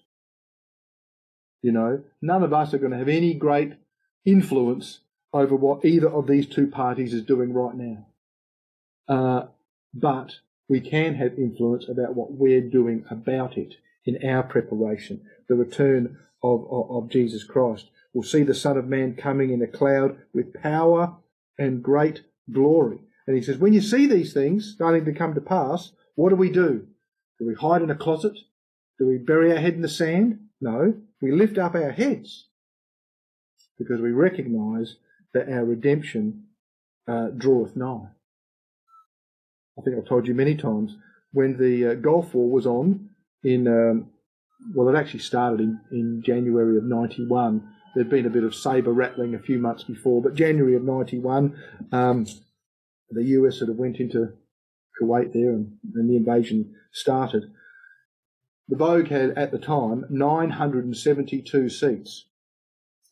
You 1.67 1.73
know, 1.73 2.05
none 2.23 2.45
of 2.45 2.53
us 2.53 2.73
are 2.73 2.79
going 2.79 2.93
to 2.93 2.99
have 2.99 3.09
any 3.09 3.35
great 3.35 3.73
influence 4.25 5.01
over 5.33 5.57
what 5.57 5.85
either 5.85 6.09
of 6.09 6.29
these 6.29 6.47
two 6.47 6.69
parties 6.69 7.13
is 7.13 7.25
doing 7.25 7.53
right 7.53 7.75
now. 7.75 8.07
Uh, 9.09 9.47
but 9.93 10.37
we 10.69 10.81
can 10.81 11.17
have 11.17 11.37
influence 11.37 11.89
about 11.89 12.15
what 12.15 12.31
we're 12.31 12.61
doing 12.61 13.05
about 13.11 13.59
it 13.59 13.75
in 14.05 14.25
our 14.31 14.45
preparation, 14.45 15.23
the 15.49 15.57
return 15.57 16.17
of, 16.41 16.65
of, 16.71 16.89
of 16.89 17.11
Jesus 17.11 17.43
Christ. 17.43 17.91
We'll 18.15 18.23
see 18.23 18.45
the 18.45 18.55
Son 18.55 18.77
of 18.77 18.87
Man 18.87 19.17
coming 19.17 19.51
in 19.51 19.61
a 19.61 19.67
cloud 19.67 20.19
with 20.33 20.55
power 20.55 21.17
and 21.59 21.83
great 21.83 22.23
glory. 22.53 23.01
And 23.27 23.35
he 23.35 23.43
says, 23.43 23.59
when 23.59 23.73
you 23.73 23.81
see 23.81 24.07
these 24.07 24.33
things 24.33 24.73
starting 24.73 25.05
to 25.07 25.13
come 25.13 25.35
to 25.35 25.41
pass, 25.41 25.91
what 26.15 26.29
do 26.29 26.37
we 26.37 26.49
do? 26.49 26.87
Do 27.41 27.47
we 27.49 27.55
hide 27.55 27.83
in 27.83 27.91
a 27.91 27.97
closet? 27.97 28.39
Do 29.01 29.09
we 29.09 29.19
bury 29.19 29.51
our 29.51 29.59
head 29.59 29.75
in 29.75 29.83
the 29.83 29.89
sand? 29.89 30.39
No. 30.61 30.95
We 31.21 31.33
lift 31.33 31.59
up 31.59 31.75
our 31.75 31.91
heads 31.91 32.49
because 33.79 34.01
we 34.01 34.11
recognize 34.11 34.97
that 35.35 35.49
our 35.49 35.65
redemption 35.65 36.45
uh, 37.09 37.29
draweth 37.37 37.77
nigh. 37.77 38.09
I 39.79 39.83
think 39.83 39.97
I've 39.97 40.09
told 40.09 40.27
you 40.27 40.35
many 40.35 40.55
times 40.55 40.97
when 41.33 41.59
the 41.59 41.93
uh, 41.93 41.95
Gulf 41.95 42.35
War 42.35 42.51
was 42.51 42.67
on 42.67 43.11
in, 43.43 43.69
um, 43.69 44.11
well, 44.75 44.89
it 44.89 44.99
actually 44.99 45.21
started 45.21 45.61
in, 45.61 45.81
in 45.93 46.23
January 46.25 46.79
of 46.79 46.85
91 46.85 47.63
There'd 47.97 48.11
been 48.11 48.27
a 48.27 48.31
bit 48.31 48.45
of 48.45 48.55
saber 48.55 48.93
rattling 48.93 49.35
a 49.35 49.39
few 49.39 49.59
months 49.59 49.83
before, 49.83 50.21
but 50.21 50.35
January 50.35 50.77
of 50.77 50.85
'91, 50.85 51.57
um, 51.93 52.27
the 53.09 53.25
US 53.25 53.59
sort 53.59 53.71
of 53.71 53.77
went 53.77 54.01
into 54.01 54.35
Kuwait 55.01 55.33
there, 55.33 55.53
and, 55.53 55.79
and 55.95 56.11
the 56.11 56.17
invasion 56.17 56.75
started. 56.93 57.51
The 58.69 58.77
Vogue 58.77 59.09
had 59.09 59.31
at 59.39 59.53
the 59.53 59.59
time 59.59 60.05
972 60.11 61.69
seats 61.69 62.27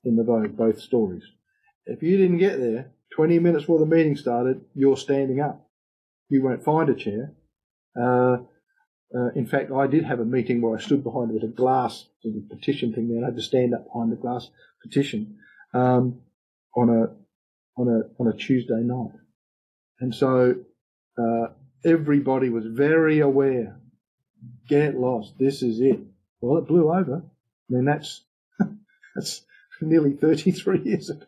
in 0.04 0.16
the 0.16 0.24
Vogue, 0.24 0.56
both 0.56 0.80
stories. 0.80 1.22
If 1.86 2.02
you 2.02 2.16
didn't 2.16 2.38
get 2.38 2.58
there 2.58 2.92
20 3.14 3.38
minutes 3.38 3.64
before 3.64 3.78
the 3.78 3.86
meeting 3.86 4.16
started, 4.16 4.62
you're 4.74 4.96
standing 4.96 5.40
up. 5.40 5.68
You 6.28 6.42
won't 6.42 6.64
find 6.64 6.88
a 6.88 6.94
chair. 6.94 7.34
Uh, 7.98 8.38
uh, 9.16 9.30
in 9.36 9.46
fact, 9.46 9.70
I 9.70 9.86
did 9.86 10.04
have 10.04 10.18
a 10.18 10.24
meeting 10.24 10.60
where 10.60 10.76
I 10.76 10.80
stood 10.80 11.04
behind 11.04 11.30
a 11.30 11.46
glass 11.46 12.06
sort 12.22 12.34
of 12.36 12.48
petition 12.48 12.92
thing 12.92 13.08
there. 13.08 13.22
I 13.22 13.26
had 13.26 13.36
to 13.36 13.42
stand 13.42 13.74
up 13.74 13.86
behind 13.86 14.10
the 14.10 14.16
glass 14.16 14.50
petition 14.82 15.36
um, 15.72 16.20
on 16.76 16.88
a 16.88 17.80
on 17.80 17.88
a 17.88 18.20
on 18.20 18.28
a 18.28 18.36
Tuesday 18.36 18.80
night, 18.82 19.12
and 20.00 20.12
so 20.12 20.56
uh, 21.16 21.46
everybody 21.84 22.48
was 22.48 22.64
very 22.66 23.20
aware. 23.20 23.80
Get 24.68 24.96
lost. 24.96 25.34
This 25.38 25.62
is 25.62 25.80
it. 25.80 26.00
Well, 26.40 26.58
it 26.58 26.66
blew 26.66 26.92
over. 26.92 27.22
I 27.24 27.72
mean, 27.72 27.84
that's 27.84 28.22
that's 29.14 29.44
nearly 29.80 30.12
33 30.12 30.80
years 30.84 31.10
ago, 31.10 31.26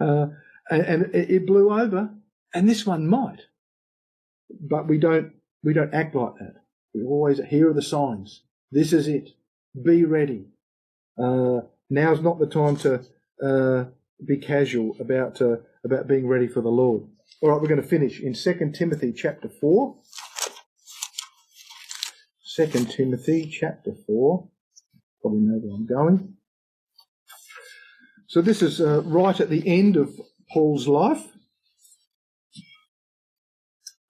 uh, 0.00 0.26
and, 0.70 0.82
and 0.82 1.14
it, 1.14 1.46
blew 1.46 1.70
over. 1.70 2.10
And 2.54 2.68
this 2.68 2.86
one 2.86 3.06
might, 3.06 3.42
but 4.60 4.88
we 4.88 4.98
don't 4.98 5.32
we 5.62 5.72
don't 5.72 5.94
act 5.94 6.14
like 6.14 6.34
that. 6.38 6.54
We 6.94 7.04
always, 7.04 7.40
here 7.48 7.70
are 7.70 7.74
the 7.74 7.82
signs. 7.82 8.42
This 8.72 8.92
is 8.92 9.06
it. 9.06 9.30
Be 9.82 10.04
ready. 10.04 10.46
Uh, 11.22 11.60
now's 11.90 12.20
not 12.20 12.38
the 12.38 12.46
time 12.46 12.76
to 12.78 13.04
uh, 13.44 13.84
be 14.24 14.38
casual 14.38 14.96
about 14.98 15.42
uh, 15.42 15.56
about 15.84 16.08
being 16.08 16.26
ready 16.26 16.48
for 16.48 16.62
the 16.62 16.70
Lord. 16.70 17.02
All 17.42 17.50
right, 17.50 17.60
we're 17.60 17.68
going 17.68 17.82
to 17.82 17.86
finish 17.86 18.20
in 18.20 18.34
Second 18.34 18.74
Timothy 18.74 19.12
chapter 19.12 19.48
four. 19.48 19.96
Second 22.56 22.90
Timothy 22.90 23.44
chapter 23.44 23.92
four. 24.06 24.48
Probably 25.20 25.40
know 25.40 25.58
where 25.58 25.74
I'm 25.74 25.84
going. 25.84 26.36
So 28.28 28.40
this 28.40 28.62
is 28.62 28.80
uh, 28.80 29.02
right 29.02 29.38
at 29.38 29.50
the 29.50 29.68
end 29.68 29.98
of 29.98 30.18
Paul's 30.50 30.88
life. 30.88 31.22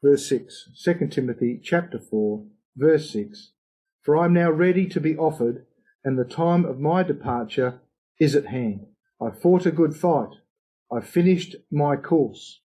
Verse 0.01 0.28
6, 0.28 0.68
2 0.84 1.09
Timothy 1.09 1.61
chapter 1.61 1.99
4, 1.99 2.44
Verse 2.76 3.11
6 3.11 3.51
For 4.05 4.16
I 4.16 4.26
am 4.26 4.34
now 4.34 4.53
ready 4.53 4.86
to 4.90 5.01
be 5.01 5.16
offered, 5.16 5.66
and 6.05 6.16
the 6.16 6.24
time 6.24 6.64
of 6.64 6.78
my 6.78 7.03
departure 7.03 7.80
is 8.20 8.36
at 8.36 8.47
hand. 8.47 8.86
I 9.20 9.30
fought 9.30 9.66
a 9.66 9.72
good 9.72 9.97
fight. 9.97 10.36
I've 10.92 11.09
finished 11.09 11.57
my 11.72 11.97
course. 11.97 12.61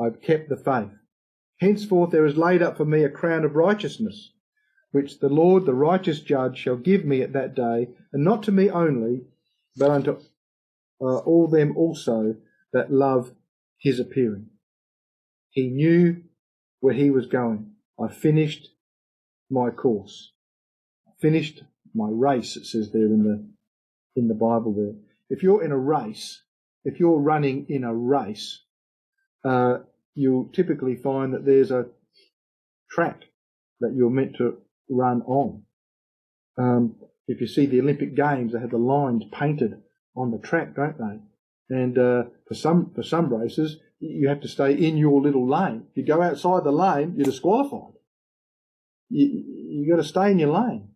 I've 0.00 0.20
kept 0.20 0.48
the 0.48 0.56
faith. 0.56 0.90
Henceforth 1.60 2.10
there 2.10 2.26
is 2.26 2.36
laid 2.36 2.62
up 2.62 2.76
for 2.76 2.84
me 2.84 3.04
a 3.04 3.08
crown 3.08 3.44
of 3.44 3.54
righteousness, 3.54 4.32
which 4.92 5.18
the 5.18 5.28
Lord, 5.28 5.66
the 5.66 5.74
righteous 5.74 6.20
judge, 6.20 6.58
shall 6.58 6.76
give 6.76 7.04
me 7.04 7.22
at 7.22 7.32
that 7.32 7.54
day, 7.54 7.88
and 8.12 8.22
not 8.22 8.44
to 8.44 8.52
me 8.52 8.70
only, 8.70 9.22
but 9.76 9.90
unto 9.90 10.20
uh, 11.00 11.18
all 11.18 11.48
them 11.48 11.76
also 11.76 12.36
that 12.72 12.92
love 12.92 13.32
his 13.78 13.98
appearing. 13.98 14.46
He 15.50 15.68
knew 15.68 16.22
where 16.80 16.94
he 16.94 17.10
was 17.10 17.26
going. 17.26 17.72
I 18.00 18.08
finished 18.08 18.68
my 19.50 19.70
course. 19.70 20.32
I 21.06 21.12
finished 21.20 21.62
my 21.94 22.08
race, 22.10 22.56
it 22.56 22.66
says 22.66 22.92
there 22.92 23.02
in 23.02 23.22
the, 23.24 24.20
in 24.20 24.28
the 24.28 24.34
Bible 24.34 24.72
there. 24.72 24.94
If 25.28 25.42
you're 25.42 25.64
in 25.64 25.72
a 25.72 25.78
race, 25.78 26.42
if 26.84 27.00
you're 27.00 27.18
running 27.18 27.66
in 27.68 27.84
a 27.84 27.94
race, 27.94 28.60
uh, 29.44 29.78
you'll 30.14 30.48
typically 30.52 30.96
find 30.96 31.34
that 31.34 31.44
there's 31.44 31.70
a 31.70 31.86
track 32.90 33.22
that 33.80 33.94
you're 33.94 34.10
meant 34.10 34.36
to 34.36 34.58
run 34.94 35.22
on. 35.22 35.62
Um, 36.58 36.96
if 37.26 37.40
you 37.40 37.46
see 37.46 37.66
the 37.66 37.80
Olympic 37.80 38.14
Games, 38.14 38.52
they 38.52 38.60
have 38.60 38.70
the 38.70 38.78
lines 38.78 39.24
painted 39.32 39.80
on 40.16 40.30
the 40.30 40.38
track, 40.38 40.74
don't 40.74 40.98
they? 40.98 41.20
And 41.74 41.96
uh, 41.96 42.24
for 42.46 42.54
some 42.54 42.92
for 42.94 43.02
some 43.02 43.32
races, 43.32 43.78
you 43.98 44.28
have 44.28 44.40
to 44.42 44.48
stay 44.48 44.72
in 44.72 44.96
your 44.96 45.20
little 45.22 45.48
lane. 45.48 45.84
If 45.90 45.96
you 45.96 46.06
go 46.06 46.20
outside 46.20 46.64
the 46.64 46.72
lane, 46.72 47.14
you're 47.16 47.24
disqualified. 47.24 47.94
You 49.08 49.26
you 49.26 49.90
got 49.90 50.02
to 50.02 50.08
stay 50.08 50.30
in 50.30 50.38
your 50.38 50.52
lane. 50.52 50.88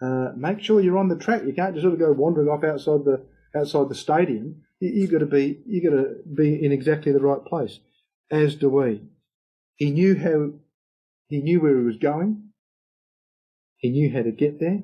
Uh, 0.00 0.32
make 0.36 0.60
sure 0.60 0.80
you're 0.80 0.98
on 0.98 1.08
the 1.08 1.16
track. 1.16 1.42
You 1.46 1.52
can't 1.52 1.74
just 1.74 1.82
sort 1.82 1.94
of 1.94 2.00
go 2.00 2.12
wandering 2.12 2.48
off 2.48 2.62
outside 2.62 3.04
the 3.04 3.24
outside 3.56 3.88
the 3.88 3.94
stadium. 3.94 4.62
You, 4.78 4.90
you 4.90 5.08
got 5.08 5.18
to 5.18 5.26
be 5.26 5.60
you 5.66 5.82
got 5.82 5.96
to 5.96 6.16
be 6.32 6.64
in 6.64 6.72
exactly 6.72 7.12
the 7.12 7.20
right 7.20 7.44
place. 7.44 7.80
As 8.30 8.54
do 8.54 8.68
we. 8.68 9.02
He 9.76 9.90
knew 9.90 10.16
how 10.16 10.52
he 11.28 11.40
knew 11.40 11.60
where 11.60 11.78
he 11.78 11.84
was 11.84 11.96
going. 11.96 12.43
He 13.84 13.90
knew 13.90 14.10
how 14.10 14.22
to 14.22 14.32
get 14.32 14.60
there. 14.60 14.82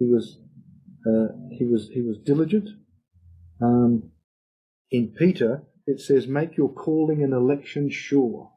He 0.00 0.06
was 0.06 0.36
uh, 1.06 1.28
he 1.52 1.64
was 1.64 1.90
he 1.94 2.02
was 2.02 2.18
diligent. 2.18 2.68
Um, 3.62 4.10
in 4.90 5.14
Peter, 5.16 5.62
it 5.86 6.00
says, 6.00 6.26
"Make 6.26 6.56
your 6.56 6.72
calling 6.72 7.22
and 7.22 7.32
election 7.32 7.88
sure." 7.88 8.50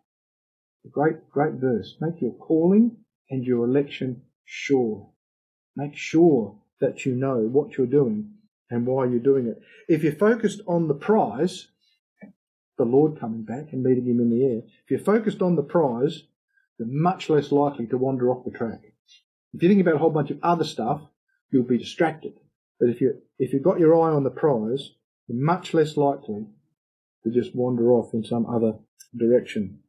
A 0.87 0.89
great 0.89 1.29
great 1.29 1.53
verse. 1.53 1.97
Make 2.01 2.19
your 2.19 2.33
calling 2.33 2.97
and 3.29 3.45
your 3.45 3.63
election 3.63 4.23
sure. 4.43 5.11
Make 5.75 5.95
sure 5.95 6.57
that 6.81 7.05
you 7.05 7.13
know 7.13 7.41
what 7.41 7.77
you're 7.77 7.85
doing 7.85 8.31
and 8.71 8.87
why 8.87 9.05
you're 9.05 9.19
doing 9.19 9.45
it. 9.45 9.61
If 9.87 10.01
you're 10.01 10.13
focused 10.13 10.61
on 10.67 10.87
the 10.87 10.95
prize, 10.95 11.67
the 12.79 12.85
Lord 12.85 13.19
coming 13.19 13.43
back 13.43 13.71
and 13.71 13.83
meeting 13.83 14.07
him 14.07 14.19
in 14.19 14.31
the 14.31 14.45
air, 14.45 14.61
if 14.83 14.89
you're 14.89 14.99
focused 14.99 15.43
on 15.43 15.55
the 15.55 15.61
prize, 15.61 16.23
you're 16.79 16.87
much 16.87 17.29
less 17.29 17.51
likely 17.51 17.85
to 17.85 17.99
wander 17.99 18.31
off 18.31 18.45
the 18.45 18.57
track. 18.57 18.92
If 19.53 19.61
you 19.61 19.69
think 19.69 19.81
about 19.81 19.95
a 19.95 19.99
whole 19.99 20.09
bunch 20.09 20.31
of 20.31 20.39
other 20.41 20.63
stuff, 20.63 21.01
you'll 21.51 21.63
be 21.63 21.77
distracted. 21.77 22.33
But 22.79 22.89
if 22.89 23.01
you 23.01 23.21
if 23.37 23.53
you've 23.53 23.63
got 23.63 23.79
your 23.79 23.95
eye 23.95 24.13
on 24.13 24.23
the 24.23 24.29
prize, 24.29 24.91
you're 25.27 25.43
much 25.43 25.73
less 25.73 25.95
likely 25.95 26.47
to 27.23 27.31
just 27.31 27.55
wander 27.55 27.91
off 27.91 28.13
in 28.13 28.23
some 28.23 28.45
other 28.45 28.73
direction. 29.17 29.79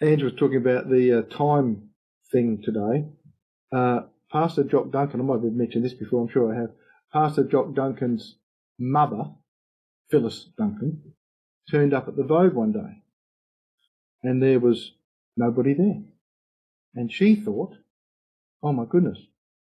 Andrew 0.00 0.28
was 0.28 0.38
talking 0.38 0.58
about 0.58 0.90
the 0.90 1.20
uh, 1.20 1.22
time 1.22 1.90
thing 2.32 2.60
today. 2.62 3.06
Uh, 3.72 4.00
Pastor 4.30 4.64
Jock 4.64 4.90
Duncan, 4.90 5.20
I 5.20 5.22
might 5.22 5.42
have 5.42 5.52
mentioned 5.52 5.84
this 5.84 5.94
before, 5.94 6.22
I'm 6.22 6.28
sure 6.28 6.52
I 6.52 6.60
have. 6.60 6.70
Pastor 7.12 7.44
Jock 7.44 7.74
Duncan's 7.74 8.36
mother, 8.78 9.30
Phyllis 10.10 10.48
Duncan, 10.58 11.14
turned 11.70 11.94
up 11.94 12.08
at 12.08 12.16
the 12.16 12.24
Vogue 12.24 12.54
one 12.54 12.72
day, 12.72 13.02
and 14.22 14.42
there 14.42 14.58
was 14.58 14.92
nobody 15.36 15.74
there. 15.74 16.02
And 16.94 17.12
she 17.12 17.36
thought, 17.36 17.76
oh 18.64 18.72
my 18.72 18.84
goodness, 18.88 19.18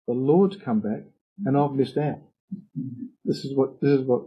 the 0.06 0.14
Lord's 0.14 0.56
come 0.56 0.80
back 0.80 1.02
and 1.44 1.56
I've 1.56 1.72
missed 1.72 1.98
out. 1.98 2.20
This 3.24 3.44
is 3.44 3.54
what, 3.56 3.80
this 3.80 3.90
is 3.90 4.06
what, 4.06 4.22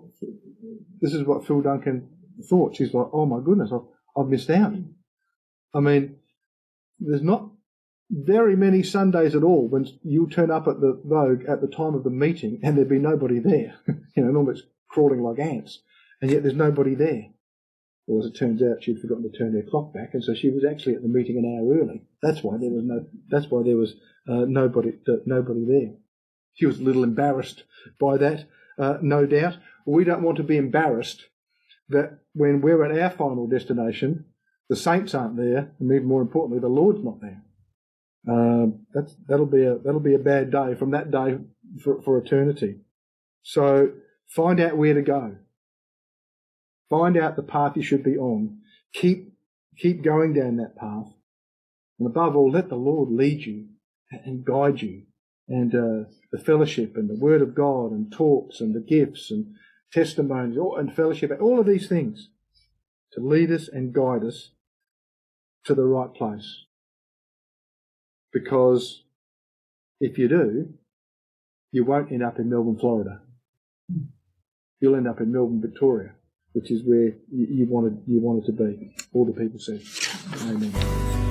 this 1.02 1.14
is 1.14 1.24
what 1.24 1.48
Phil 1.48 1.62
Duncan 1.62 2.10
thought. 2.50 2.76
She's 2.76 2.94
like, 2.94 3.08
oh 3.14 3.26
my 3.26 3.40
goodness, 3.44 3.72
I've, 3.74 3.88
I've 4.18 4.28
missed 4.28 4.50
out. 4.50 4.74
I 5.74 5.80
mean, 5.80 6.18
there's 7.00 7.22
not 7.22 7.50
very 8.12 8.56
many 8.56 8.84
Sundays 8.84 9.36
at 9.36 9.44
all 9.44 9.68
when 9.68 9.88
you 10.04 10.28
turn 10.30 10.52
up 10.52 10.68
at 10.68 10.82
the 10.82 11.02
Vogue 11.06 11.46
at 11.48 11.62
the 11.62 11.68
time 11.68 11.96
of 11.96 12.04
the 12.04 12.10
meeting 12.10 12.60
and 12.62 12.78
there'd 12.78 12.90
be 12.90 13.00
nobody 13.00 13.40
there. 13.40 13.76
you 13.88 14.24
know, 14.24 14.36
almost 14.38 14.64
crawling 14.90 15.24
like 15.24 15.40
ants. 15.40 15.80
And 16.22 16.32
yet 16.32 16.44
there's 16.44 16.56
nobody 16.56 16.96
there. 16.96 17.28
Or 18.08 18.20
as 18.20 18.28
it 18.28 18.38
turns 18.38 18.62
out, 18.62 18.84
she'd 18.84 19.00
forgotten 19.00 19.30
to 19.30 19.36
turn 19.36 19.54
her 19.54 19.64
clock 19.68 19.94
back, 19.94 20.14
and 20.14 20.24
so 20.24 20.36
she 20.36 20.50
was 20.50 20.64
actually 20.64 20.96
at 20.96 21.02
the 21.02 21.08
meeting 21.08 21.38
an 21.38 21.46
hour 21.46 21.80
early. 21.80 22.04
That's 22.22 22.44
why 22.44 22.58
there 22.58 22.70
was 22.70 22.84
no. 22.84 23.06
That's 23.30 23.50
why 23.50 23.64
there 23.64 23.78
was 23.78 23.96
uh, 24.30 24.46
nobody. 24.48 24.94
Uh, 25.08 25.18
nobody 25.26 25.66
there. 25.66 25.94
She 26.54 26.68
was 26.68 26.80
a 26.80 26.84
little 26.84 27.04
embarrassed 27.04 27.64
by 28.00 28.18
that, 28.18 28.48
uh, 28.78 28.98
no 29.02 29.26
doubt. 29.26 29.58
We 29.86 30.04
don't 30.04 30.22
want 30.22 30.38
to 30.38 30.44
be 30.44 30.58
embarrassed 30.58 31.26
that 31.90 32.20
when 32.34 32.62
we're 32.62 32.84
at 32.84 32.98
our 32.98 33.10
final 33.10 33.48
destination, 33.48 34.26
the 34.70 34.76
saints 34.76 35.14
aren't 35.14 35.38
there, 35.38 35.72
and 35.80 35.92
even 35.92 36.08
more 36.08 36.22
importantly, 36.22 36.60
the 36.60 36.68
Lord's 36.68 37.04
not 37.04 37.22
there. 37.22 37.44
Um, 38.28 38.86
that's 38.94 39.16
that'll 39.28 39.46
be 39.46 39.64
a 39.64 39.78
that'll 39.78 40.00
be 40.00 40.16
a 40.16 40.20
bad 40.20 40.52
day 40.52 40.76
from 40.76 40.92
that 40.92 41.12
day 41.12 41.38
for, 41.84 42.02
for 42.02 42.18
eternity. 42.18 42.78
So 43.44 43.92
find 44.28 44.60
out 44.60 44.78
where 44.78 44.96
to 44.96 45.02
go. 45.02 45.38
Find 46.90 47.18
out 47.18 47.36
the 47.36 47.44
path 47.44 47.76
you 47.76 47.84
should 47.84 48.04
be 48.04 48.18
on. 48.18 48.60
Keep, 48.94 49.34
keep 49.78 50.04
going 50.04 50.34
down 50.34 50.58
that 50.58 50.76
path. 50.76 51.12
And 52.00 52.08
above 52.08 52.36
all, 52.36 52.52
let 52.52 52.70
the 52.70 52.76
Lord 52.76 53.10
lead 53.10 53.42
you 53.42 53.66
and 54.12 54.46
guide 54.46 54.82
you. 54.82 55.04
And 55.48 55.74
uh, 55.74 56.10
the 56.32 56.40
fellowship 56.44 56.96
and 56.96 57.10
the 57.10 57.20
Word 57.20 57.42
of 57.42 57.56
God 57.56 57.92
and 57.92 58.12
talks 58.12 58.60
and 58.60 58.76
the 58.76 58.80
gifts 58.80 59.32
and 59.32 59.56
testimonies 59.92 60.58
and 60.58 60.96
fellowship, 60.96 61.32
all 61.42 61.60
of 61.60 61.66
these 61.66 61.88
things 61.88 62.30
to 63.14 63.22
lead 63.22 63.52
us 63.52 63.68
and 63.68 63.94
guide 63.94 64.24
us 64.24 64.52
to 65.66 65.74
the 65.74 65.84
right 65.84 66.14
place. 66.14 66.66
Because 68.34 69.04
if 70.00 70.18
you 70.18 70.28
do, 70.28 70.74
you 71.72 71.86
won't 71.86 72.12
end 72.12 72.24
up 72.24 72.40
in 72.40 72.50
Melbourne, 72.50 72.78
Florida. 72.78 73.22
You'll 74.80 74.96
end 74.96 75.08
up 75.08 75.22
in 75.22 75.32
Melbourne, 75.32 75.62
Victoria 75.62 76.16
which 76.56 76.72
is 76.72 76.84
where 76.84 77.14
you, 77.32 77.66
wanted 77.70 78.02
you 78.08 78.20
wanted 78.20 78.46
to 78.46 78.54
be. 78.54 78.96
All 79.14 79.26
the 79.26 79.34
people 79.34 79.60
said, 79.60 79.82
Amen. 80.48 81.25